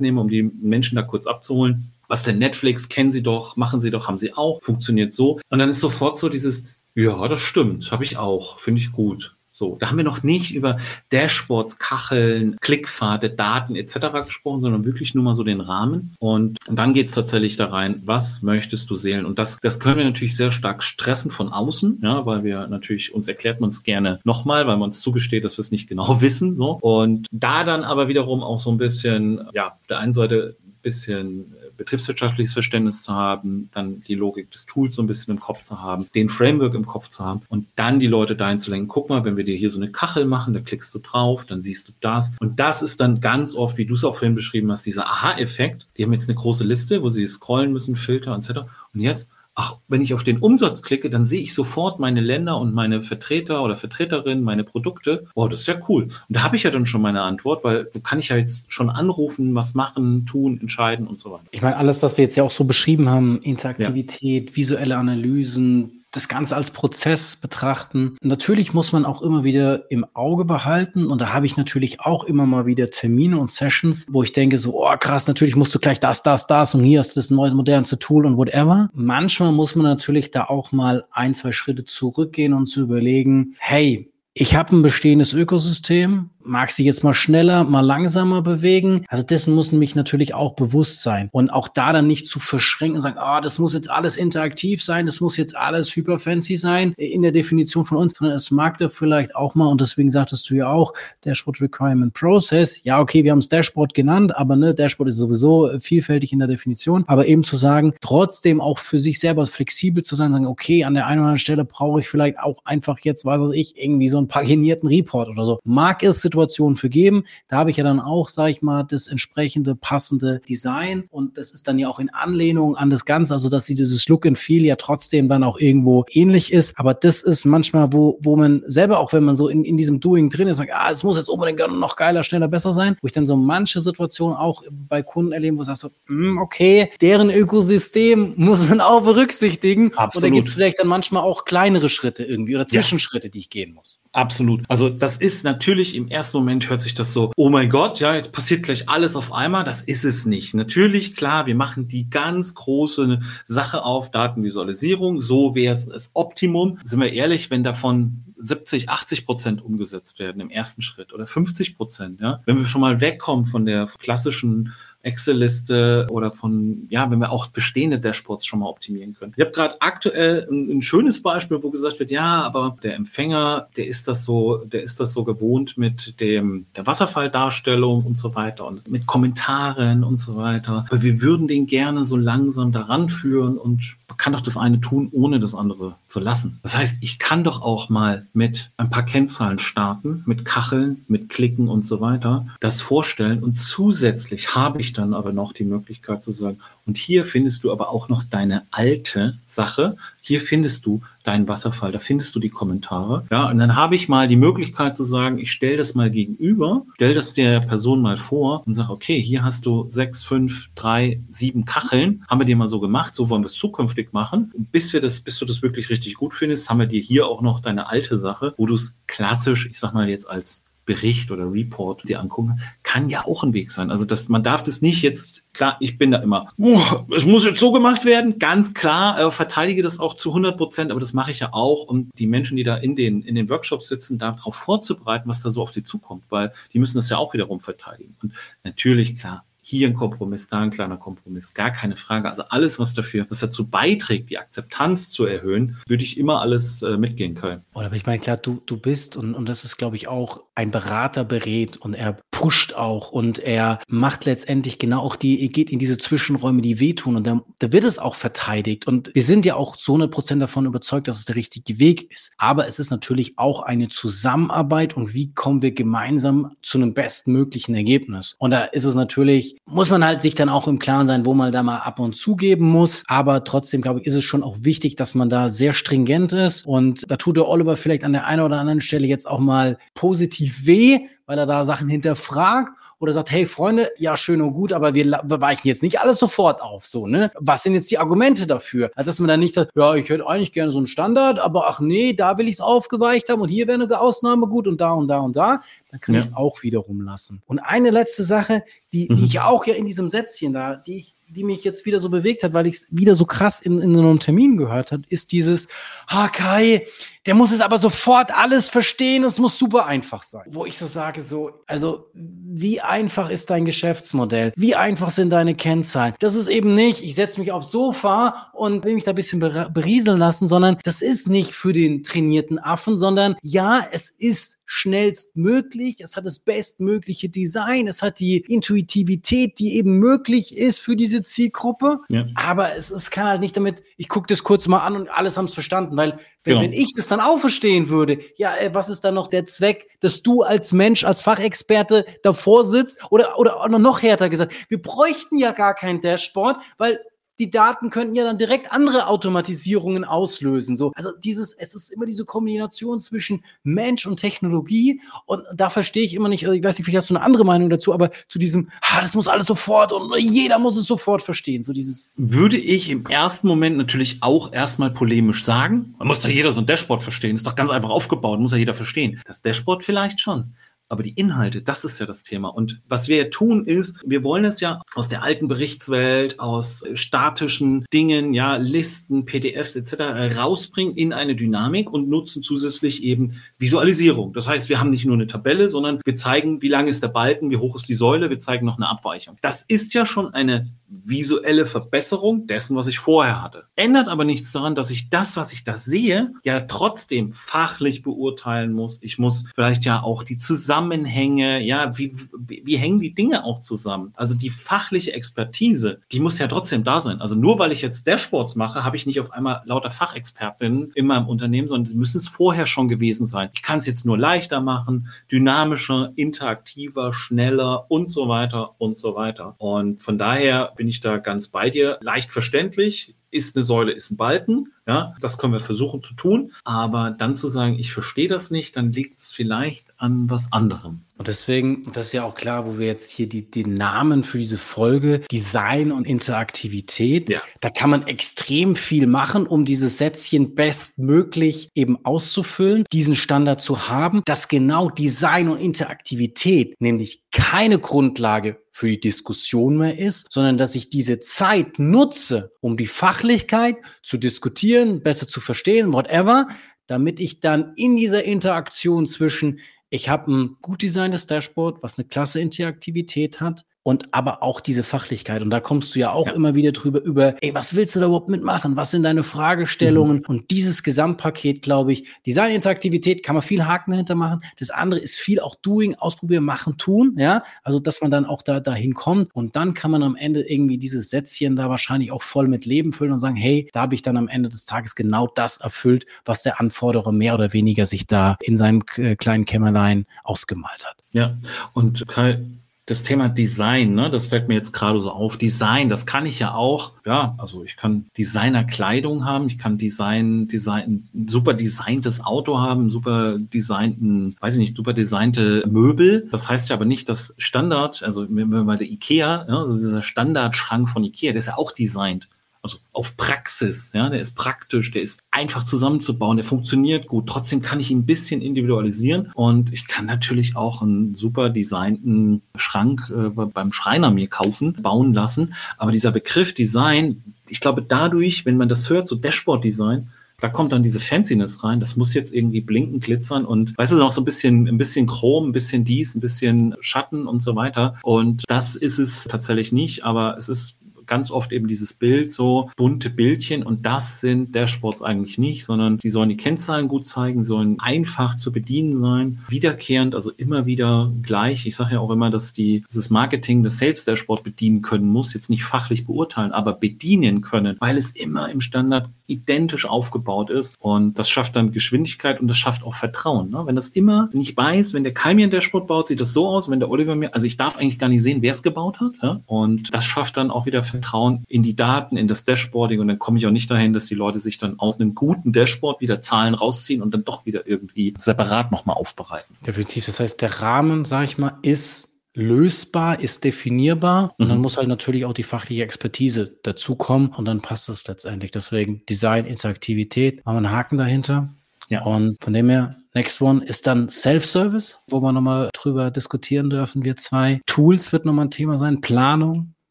[0.00, 1.90] nehme, um die Menschen da kurz abzuholen.
[2.08, 2.88] Was denn Netflix?
[2.88, 5.40] Kennen Sie doch, machen Sie doch, haben Sie auch, funktioniert so.
[5.48, 9.36] Und dann ist sofort so dieses, ja, das stimmt, habe ich auch, finde ich gut.
[9.52, 10.78] So, da haben wir noch nicht über
[11.12, 14.24] Dashboards, Kacheln, Klickpfade, Daten etc.
[14.24, 16.14] gesprochen, sondern wirklich nur mal so den Rahmen.
[16.18, 19.24] Und, und dann geht's tatsächlich da rein, was möchtest du sehen?
[19.24, 23.14] Und das, das können wir natürlich sehr stark stressen von außen, ja, weil wir natürlich,
[23.14, 26.20] uns erklärt man es gerne nochmal, weil man uns zugesteht, dass wir es nicht genau
[26.20, 26.54] wissen.
[26.54, 26.72] So.
[26.72, 30.56] Und da dann aber wiederum auch so ein bisschen, ja, der einen Seite
[30.86, 35.62] bisschen betriebswirtschaftliches Verständnis zu haben, dann die Logik des Tools so ein bisschen im Kopf
[35.62, 38.88] zu haben, den Framework im Kopf zu haben und dann die Leute dahin zu lenken,
[38.88, 41.62] guck mal, wenn wir dir hier so eine Kachel machen, da klickst du drauf, dann
[41.62, 42.32] siehst du das.
[42.40, 45.86] Und das ist dann ganz oft, wie du es auch vorhin beschrieben hast, dieser Aha-Effekt.
[45.96, 48.68] Die haben jetzt eine große Liste, wo sie scrollen müssen, Filter etc.
[48.94, 52.58] Und jetzt, ach, wenn ich auf den Umsatz klicke, dann sehe ich sofort meine Länder
[52.58, 55.24] und meine Vertreter oder Vertreterinnen, meine Produkte.
[55.34, 56.04] Oh, das ist ja cool.
[56.04, 58.70] Und da habe ich ja dann schon meine Antwort, weil da kann ich ja jetzt
[58.70, 61.44] schon anrufen, was machen, tun, entscheiden und so weiter.
[61.52, 64.56] Ich meine, alles, was wir jetzt ja auch so beschrieben haben, Interaktivität, ja.
[64.56, 68.16] visuelle Analysen, das Ganze als Prozess betrachten.
[68.22, 72.24] Natürlich muss man auch immer wieder im Auge behalten und da habe ich natürlich auch
[72.24, 75.78] immer mal wieder Termine und Sessions, wo ich denke so, oh krass, natürlich musst du
[75.78, 78.88] gleich das, das, das und hier hast du das neue, modernste Tool und whatever.
[78.94, 84.10] Manchmal muss man natürlich da auch mal ein, zwei Schritte zurückgehen und zu überlegen, hey,
[84.38, 89.04] ich habe ein bestehendes Ökosystem, mag sich jetzt mal schneller, mal langsamer bewegen.
[89.08, 91.28] Also dessen muss mich natürlich auch bewusst sein.
[91.32, 94.16] Und auch da dann nicht zu verschränken und sagen, ah, oh, das muss jetzt alles
[94.16, 98.36] interaktiv sein, das muss jetzt alles hyper fancy sein in der Definition von uns, sondern
[98.36, 102.82] es mag da vielleicht auch mal, und deswegen sagtest du ja auch, Dashboard Requirement Process.
[102.84, 106.48] Ja, okay, wir haben es Dashboard genannt, aber ne, Dashboard ist sowieso vielfältig in der
[106.48, 107.04] Definition.
[107.06, 110.94] Aber eben zu sagen, trotzdem auch für sich selber flexibel zu sein, sagen, okay, an
[110.94, 114.18] der einen oder anderen Stelle brauche ich vielleicht auch einfach jetzt, weiß ich, irgendwie so
[114.18, 115.58] einen paginierten Report oder so.
[115.64, 117.24] Mag es Situationen für geben.
[117.48, 121.52] Da habe ich ja dann auch, sage ich mal, das entsprechende passende Design und das
[121.52, 124.38] ist dann ja auch in Anlehnung an das Ganze, also dass sie dieses Look and
[124.38, 126.78] Feel ja trotzdem dann auch irgendwo ähnlich ist.
[126.78, 130.00] Aber das ist manchmal, wo, wo man selber auch, wenn man so in, in diesem
[130.00, 133.06] Doing drin ist, sagt, ah, es muss jetzt unbedingt noch geiler, schneller, besser sein, wo
[133.06, 136.90] ich dann so manche Situationen auch bei Kunden erleben, wo ich sage so, mm, okay,
[137.00, 139.92] deren Ökosystem muss man auch berücksichtigen.
[139.94, 140.14] Absolut.
[140.14, 143.30] Und da gibt es vielleicht dann manchmal auch kleinere Schritte irgendwie oder Zwischenschritte, ja.
[143.30, 144.00] die ich gehen muss.
[144.12, 144.64] Absolut.
[144.68, 148.14] Also das ist natürlich im ersten Moment hört sich das so, oh mein Gott, ja,
[148.14, 149.64] jetzt passiert gleich alles auf einmal.
[149.64, 150.54] Das ist es nicht.
[150.54, 155.20] Natürlich, klar, wir machen die ganz große Sache auf Datenvisualisierung.
[155.20, 156.78] So wäre es das Optimum.
[156.84, 161.76] Sind wir ehrlich, wenn davon 70, 80 Prozent umgesetzt werden im ersten Schritt oder 50
[161.76, 162.40] Prozent, ja.
[162.44, 164.74] Wenn wir schon mal wegkommen von der klassischen
[165.06, 169.32] Excel-Liste oder von, ja, wenn wir auch bestehende Dashboards schon mal optimieren können.
[169.36, 173.68] Ich habe gerade aktuell ein, ein, schönes Beispiel, wo gesagt wird, ja, aber der Empfänger,
[173.76, 178.34] der ist das so, der ist das so gewohnt mit dem der Wasserfalldarstellung und so
[178.34, 180.84] weiter und mit Kommentaren und so weiter.
[180.88, 184.80] Aber wir würden den gerne so langsam daran führen und man kann doch das eine
[184.80, 186.58] tun, ohne das andere zu lassen.
[186.62, 191.28] Das heißt, ich kann doch auch mal mit ein paar Kennzahlen starten, mit Kacheln, mit
[191.28, 196.22] Klicken und so weiter, das vorstellen und zusätzlich habe ich dann aber noch die Möglichkeit
[196.22, 199.96] zu sagen, und hier findest du aber auch noch deine alte Sache.
[200.20, 203.24] Hier findest du deinen Wasserfall, da findest du die Kommentare.
[203.30, 206.86] Ja, und dann habe ich mal die Möglichkeit zu sagen, ich stelle das mal gegenüber,
[206.94, 211.20] stelle das der Person mal vor und sage, okay, hier hast du sechs, fünf, drei,
[211.28, 212.24] sieben Kacheln.
[212.28, 214.52] Haben wir dir mal so gemacht, so wollen wir es zukünftig machen.
[214.54, 217.26] Und bis wir das, bis du das wirklich richtig gut findest, haben wir dir hier
[217.26, 221.30] auch noch deine alte Sache, wo du es klassisch, ich sag mal jetzt als Bericht
[221.32, 223.90] oder Report dir angucken, kann ja auch ein Weg sein.
[223.90, 226.80] Also das, man darf das nicht jetzt, klar, ich bin da immer, oh,
[227.14, 230.90] es muss jetzt so gemacht werden, ganz klar, äh, verteidige das auch zu 100 Prozent,
[230.92, 233.50] aber das mache ich ja auch, um die Menschen, die da in den, in den
[233.50, 237.18] Workshops sitzen, darauf vorzubereiten, was da so auf sie zukommt, weil die müssen das ja
[237.18, 238.16] auch wiederum verteidigen.
[238.22, 242.28] Und natürlich, klar, hier ein Kompromiss, da ein kleiner Kompromiss, gar keine Frage.
[242.28, 246.82] Also alles, was dafür, was dazu beiträgt, die Akzeptanz zu erhöhen, würde ich immer alles
[246.82, 247.64] äh, mitgehen können.
[247.74, 250.38] Oder aber ich meine, klar, du, du bist, und, und das ist, glaube ich, auch
[250.54, 255.48] ein Berater berät und er pusht auch und er macht letztendlich genau auch die, er
[255.48, 258.86] geht in diese Zwischenräume, die wehtun und da, da wird es auch verteidigt.
[258.86, 262.12] Und wir sind ja auch zu 100 Prozent davon überzeugt, dass es der richtige Weg
[262.12, 262.32] ist.
[262.38, 267.74] Aber es ist natürlich auch eine Zusammenarbeit und wie kommen wir gemeinsam zu einem bestmöglichen
[267.74, 268.36] Ergebnis.
[268.38, 271.34] Und da ist es natürlich, muss man halt sich dann auch im Klaren sein, wo
[271.34, 273.04] man da mal ab und zu geben muss.
[273.08, 276.66] Aber trotzdem, glaube ich, ist es schon auch wichtig, dass man da sehr stringent ist.
[276.66, 279.78] Und da tut der Oliver vielleicht an der einen oder anderen Stelle jetzt auch mal
[279.94, 284.72] positiv weh, weil er da Sachen hinterfragt oder sagt, hey Freunde, ja schön und gut,
[284.72, 287.30] aber wir, wir weichen jetzt nicht alles sofort auf, so, ne?
[287.34, 288.90] Was sind jetzt die Argumente dafür?
[288.94, 291.68] Also, dass man dann nicht sagt, ja, ich hätte eigentlich gerne so einen Standard, aber
[291.68, 294.80] ach nee, da will ich es aufgeweicht haben und hier wäre eine Ausnahme gut und
[294.80, 296.20] da und da und da, dann kann ja.
[296.20, 297.42] ich es auch wiederum lassen.
[297.46, 299.16] Und eine letzte Sache, die, mhm.
[299.16, 302.08] die ich auch ja in diesem Sätzchen da, die ich die mich jetzt wieder so
[302.08, 305.00] bewegt hat, weil ich es wieder so krass in, in so einem Termin gehört hat,
[305.08, 305.68] ist dieses,
[306.08, 306.86] ha Kai,
[307.26, 310.44] der muss es aber sofort alles verstehen, es muss super einfach sein.
[310.48, 314.52] Wo ich so sage, so, also wie einfach ist dein Geschäftsmodell?
[314.56, 316.14] Wie einfach sind deine Kennzahlen?
[316.20, 319.40] Das ist eben nicht, ich setze mich aufs Sofa und will mich da ein bisschen
[319.40, 326.00] berieseln lassen, sondern das ist nicht für den trainierten Affen, sondern ja, es ist schnellstmöglich,
[326.00, 331.22] es hat das bestmögliche Design, es hat die Intuitivität, die eben möglich ist für diese
[331.22, 332.00] Zielgruppe.
[332.08, 332.26] Ja.
[332.34, 335.36] Aber es, es kann halt nicht damit, ich gucke das kurz mal an und alles
[335.36, 336.60] haben es verstanden, weil wenn, genau.
[336.62, 339.88] wenn, ich das dann auch verstehen würde, ja, ey, was ist dann noch der Zweck,
[340.00, 343.10] dass du als Mensch, als Fachexperte davor sitzt?
[343.10, 347.00] Oder, oder noch härter gesagt, wir bräuchten ja gar kein Dashboard, weil
[347.38, 350.76] die Daten könnten ja dann direkt andere Automatisierungen auslösen.
[350.76, 356.04] So, also dieses, es ist immer diese Kombination zwischen Mensch und Technologie und da verstehe
[356.04, 358.38] ich immer nicht, ich weiß nicht, vielleicht hast du eine andere Meinung dazu, aber zu
[358.38, 361.62] diesem, ah, das muss alles sofort und jeder muss es sofort verstehen.
[361.62, 362.12] So dieses.
[362.16, 365.94] Würde ich im ersten Moment natürlich auch erstmal polemisch sagen.
[365.98, 367.36] Man muss doch jeder so ein Dashboard verstehen.
[367.36, 369.20] Ist doch ganz einfach aufgebaut, muss ja jeder verstehen.
[369.26, 370.54] Das Dashboard vielleicht schon.
[370.88, 372.48] Aber die Inhalte, das ist ja das Thema.
[372.48, 377.86] Und was wir tun ist, wir wollen es ja aus der alten Berichtswelt, aus statischen
[377.92, 380.36] Dingen, ja, Listen, PDFs etc.
[380.36, 384.32] rausbringen in eine Dynamik und nutzen zusätzlich eben Visualisierung.
[384.32, 387.08] Das heißt, wir haben nicht nur eine Tabelle, sondern wir zeigen, wie lang ist der
[387.08, 389.36] Balken, wie hoch ist die Säule, wir zeigen noch eine Abweichung.
[389.42, 393.64] Das ist ja schon eine visuelle Verbesserung dessen, was ich vorher hatte.
[393.74, 398.72] Ändert aber nichts daran, dass ich das, was ich da sehe, ja trotzdem fachlich beurteilen
[398.72, 398.98] muss.
[399.02, 403.62] Ich muss vielleicht ja auch die Zusammenhänge, ja, wie, wie, wie hängen die Dinge auch
[403.62, 404.12] zusammen?
[404.14, 407.20] Also die fachliche Expertise, die muss ja trotzdem da sein.
[407.20, 411.06] Also nur weil ich jetzt Dashboards mache, habe ich nicht auf einmal lauter Fachexpertinnen in
[411.06, 413.50] meinem Unternehmen, sondern sie müssen es vorher schon gewesen sein.
[413.54, 419.14] Ich kann es jetzt nur leichter machen, dynamischer, interaktiver, schneller und so weiter und so
[419.16, 419.54] weiter.
[419.58, 421.98] Und von daher bin ich da ganz bei dir.
[422.02, 424.72] Leicht verständlich, ist eine Säule, ist ein Balken.
[424.86, 426.52] Ja, das können wir versuchen zu tun.
[426.64, 431.02] Aber dann zu sagen, ich verstehe das nicht, dann liegt es vielleicht an was anderem.
[431.18, 434.38] Und deswegen, das ist ja auch klar, wo wir jetzt hier die, die Namen für
[434.38, 437.40] diese Folge, Design und Interaktivität, ja.
[437.60, 443.88] da kann man extrem viel machen, um dieses Sätzchen bestmöglich eben auszufüllen, diesen Standard zu
[443.88, 450.58] haben, dass genau Design und Interaktivität nämlich keine Grundlage für die Diskussion mehr ist, sondern
[450.58, 456.48] dass ich diese Zeit nutze, um die Fachlichkeit zu diskutieren, besser zu verstehen, whatever,
[456.86, 462.06] damit ich dann in dieser Interaktion zwischen ich habe ein gut designtes Dashboard, was eine
[462.06, 465.42] klasse Interaktivität hat, und aber auch diese Fachlichkeit.
[465.42, 466.32] Und da kommst du ja auch ja.
[466.32, 468.74] immer wieder drüber über, ey, was willst du da überhaupt mitmachen?
[468.74, 470.18] Was sind deine Fragestellungen?
[470.18, 470.24] Mhm.
[470.26, 474.40] Und dieses Gesamtpaket, glaube ich, Design-Interaktivität kann man viel Haken dahinter machen.
[474.58, 477.44] Das andere ist viel auch Doing, Ausprobieren, Machen, Tun, ja.
[477.62, 479.32] Also, dass man dann auch da dahin kommt.
[479.32, 482.92] Und dann kann man am Ende irgendwie dieses Sätzchen da wahrscheinlich auch voll mit Leben
[482.92, 486.06] füllen und sagen, hey, da habe ich dann am Ende des Tages genau das erfüllt,
[486.24, 490.96] was der Anforderer mehr oder weniger sich da in seinem äh, kleinen Kämmerlein ausgemalt hat.
[491.12, 491.38] Ja,
[491.72, 492.44] und Kai,
[492.86, 495.36] das Thema Design, ne, das fällt mir jetzt gerade so auf.
[495.36, 500.46] Design, das kann ich ja auch, ja, also ich kann Designerkleidung haben, ich kann Design,
[500.46, 506.28] Design, super designtes Auto haben, super designten, weiß ich nicht, super designte Möbel.
[506.30, 509.74] Das heißt ja aber nicht, dass Standard, also wenn wir bei der Ikea, ja, also
[509.76, 512.28] dieser Standardschrank von Ikea, der ist ja auch designt
[512.66, 517.28] also auf Praxis, ja, der ist praktisch, der ist einfach zusammenzubauen, der funktioniert gut.
[517.28, 522.42] Trotzdem kann ich ihn ein bisschen individualisieren und ich kann natürlich auch einen super designten
[522.56, 525.54] Schrank äh, beim Schreiner mir kaufen, bauen lassen.
[525.78, 530.48] Aber dieser Begriff Design, ich glaube dadurch, wenn man das hört, so Dashboard Design, Da
[530.50, 531.80] kommt dann diese Fanciness rein.
[531.80, 535.06] Das muss jetzt irgendwie blinken, glitzern und weißt du, noch so ein bisschen, ein bisschen
[535.06, 537.96] Chrom, ein bisschen dies, ein bisschen Schatten und so weiter.
[538.02, 540.76] Und das ist es tatsächlich nicht, aber es ist
[541.06, 545.98] ganz oft eben dieses Bild, so bunte Bildchen und das sind Dashboards eigentlich nicht, sondern
[545.98, 551.12] die sollen die Kennzahlen gut zeigen, sollen einfach zu bedienen sein, wiederkehrend, also immer wieder
[551.22, 551.66] gleich.
[551.66, 555.34] Ich sage ja auch immer, dass die, dieses Marketing das Sales Dashboard bedienen können muss,
[555.34, 560.76] jetzt nicht fachlich beurteilen, aber bedienen können, weil es immer im Standard identisch aufgebaut ist
[560.78, 563.50] und das schafft dann Geschwindigkeit und das schafft auch Vertrauen.
[563.50, 563.62] Ne?
[563.64, 566.48] Wenn das immer, ich weiß, wenn der Kai mir ein Dashboard baut, sieht das so
[566.48, 569.00] aus, wenn der Oliver mir, also ich darf eigentlich gar nicht sehen, wer es gebaut
[569.00, 569.40] hat ja?
[569.46, 573.18] und das schafft dann auch wieder Vertrauen in die Daten, in das Dashboarding und dann
[573.18, 576.20] komme ich auch nicht dahin, dass die Leute sich dann aus einem guten Dashboard wieder
[576.20, 579.56] Zahlen rausziehen und dann doch wieder irgendwie separat nochmal aufbereiten.
[579.66, 580.06] Definitiv.
[580.06, 584.62] Das heißt, der Rahmen, sage ich mal, ist lösbar, ist definierbar und dann mhm.
[584.62, 588.50] muss halt natürlich auch die fachliche Expertise dazukommen und dann passt es letztendlich.
[588.50, 591.54] Deswegen Design, Interaktivität, haben wir einen Haken dahinter.
[591.88, 592.02] Ja.
[592.02, 597.04] Und von dem her, next one ist dann Self-Service, wo wir nochmal drüber diskutieren dürfen,
[597.04, 597.60] wir zwei.
[597.66, 599.74] Tools wird nochmal ein Thema sein, Planung,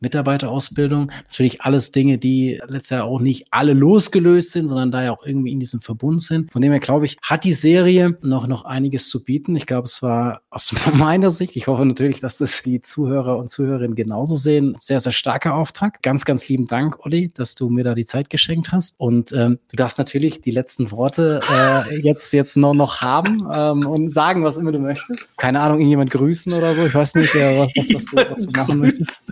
[0.00, 1.10] Mitarbeiterausbildung.
[1.28, 5.24] Natürlich alles Dinge, die letztes Jahr auch nicht alle losgelöst sind, sondern da ja auch
[5.24, 6.52] irgendwie in diesem Verbund sind.
[6.52, 9.56] Von dem her glaube ich, hat die Serie noch, noch einiges zu bieten.
[9.56, 13.50] Ich glaube, es war aus meiner Sicht, ich hoffe natürlich, dass das die Zuhörer und
[13.50, 16.02] Zuhörerinnen genauso sehen, sehr, sehr starker Auftakt.
[16.02, 18.98] Ganz, ganz lieben Dank, Olli, dass du mir da die Zeit geschenkt hast.
[18.98, 23.86] Und ähm, du darfst natürlich die letzten Worte äh, jetzt, jetzt noch, noch haben ähm,
[23.86, 25.36] und sagen, was immer du möchtest.
[25.36, 26.84] Keine Ahnung, irgendjemand grüßen oder so.
[26.84, 29.22] Ich weiß nicht, äh, was, was, was, du, was du machen möchtest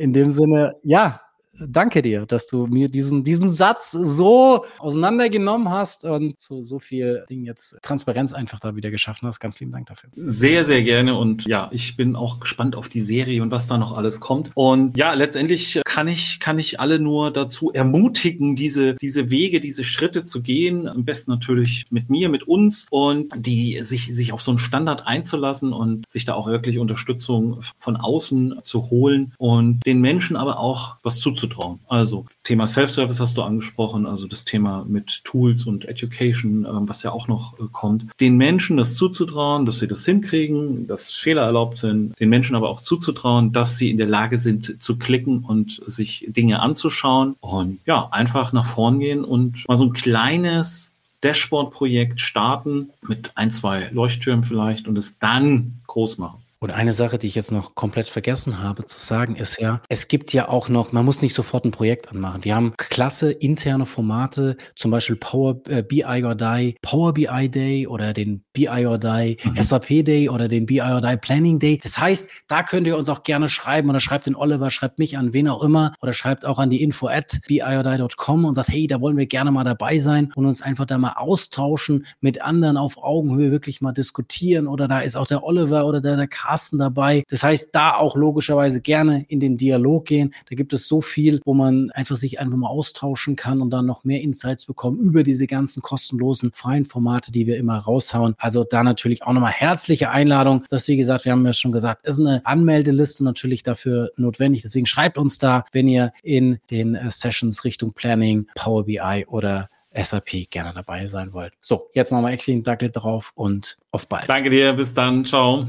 [0.00, 1.20] in dem Sinne, ja,
[1.60, 7.24] danke dir, dass du mir diesen, diesen Satz so auseinandergenommen hast und zu so viel
[7.28, 9.40] Ding jetzt Transparenz einfach da wieder geschaffen hast.
[9.40, 10.10] Ganz lieben Dank dafür.
[10.16, 13.78] Sehr, sehr gerne und ja, ich bin auch gespannt auf die Serie und was da
[13.78, 14.50] noch alles kommt.
[14.54, 19.84] Und ja, letztendlich kann ich, kann ich alle nur dazu ermutigen, diese, diese Wege, diese
[19.84, 20.88] Schritte zu gehen.
[20.88, 25.06] Am besten natürlich mit mir, mit uns und die sich, sich auf so einen Standard
[25.06, 30.58] einzulassen und sich da auch wirklich Unterstützung von außen zu holen und den Menschen aber
[30.58, 31.80] auch was zuzutun zutrauen.
[31.88, 37.02] Also Thema Self-Service hast du angesprochen, also das Thema mit Tools und Education, ähm, was
[37.02, 38.06] ja auch noch äh, kommt.
[38.20, 42.70] Den Menschen das zuzutrauen, dass sie das hinkriegen, dass Fehler erlaubt sind, den Menschen aber
[42.70, 47.80] auch zuzutrauen, dass sie in der Lage sind zu klicken und sich Dinge anzuschauen und
[47.86, 50.92] ja, einfach nach vorn gehen und mal so ein kleines
[51.22, 56.42] Dashboard-Projekt starten mit ein, zwei Leuchttürmen vielleicht und es dann groß machen.
[56.62, 60.08] Und eine Sache, die ich jetzt noch komplett vergessen habe zu sagen, ist ja, es
[60.08, 62.44] gibt ja auch noch, man muss nicht sofort ein Projekt anmachen.
[62.44, 67.86] Wir haben klasse interne Formate, zum Beispiel Power äh, BI or Die, Power BI Day
[67.86, 69.56] oder den BI or Die mhm.
[69.56, 71.80] SAP Day oder den BI or Die Planning Day.
[71.82, 75.16] Das heißt, da könnt ihr uns auch gerne schreiben oder schreibt den Oliver, schreibt mich
[75.16, 78.86] an, wen auch immer oder schreibt auch an die info at biordie.com und sagt, hey,
[78.86, 82.76] da wollen wir gerne mal dabei sein und uns einfach da mal austauschen, mit anderen
[82.76, 86.49] auf Augenhöhe wirklich mal diskutieren oder da ist auch der Oliver oder der, der Karl
[86.50, 87.22] Carsten dabei.
[87.28, 90.34] Das heißt, da auch logischerweise gerne in den Dialog gehen.
[90.48, 93.86] Da gibt es so viel, wo man einfach sich einfach mal austauschen kann und dann
[93.86, 98.34] noch mehr Insights bekommen über diese ganzen kostenlosen freien Formate, die wir immer raushauen.
[98.36, 100.64] Also da natürlich auch nochmal herzliche Einladung.
[100.70, 104.62] Das, wie gesagt, wir haben ja schon gesagt, ist eine Anmeldeliste natürlich dafür notwendig.
[104.62, 109.68] Deswegen schreibt uns da, wenn ihr in den äh, Sessions Richtung Planning, Power BI oder
[109.94, 111.52] SAP gerne dabei sein wollt.
[111.60, 114.28] So, jetzt machen wir echt den Dackel drauf und auf bald.
[114.28, 115.68] Danke dir, bis dann, ciao.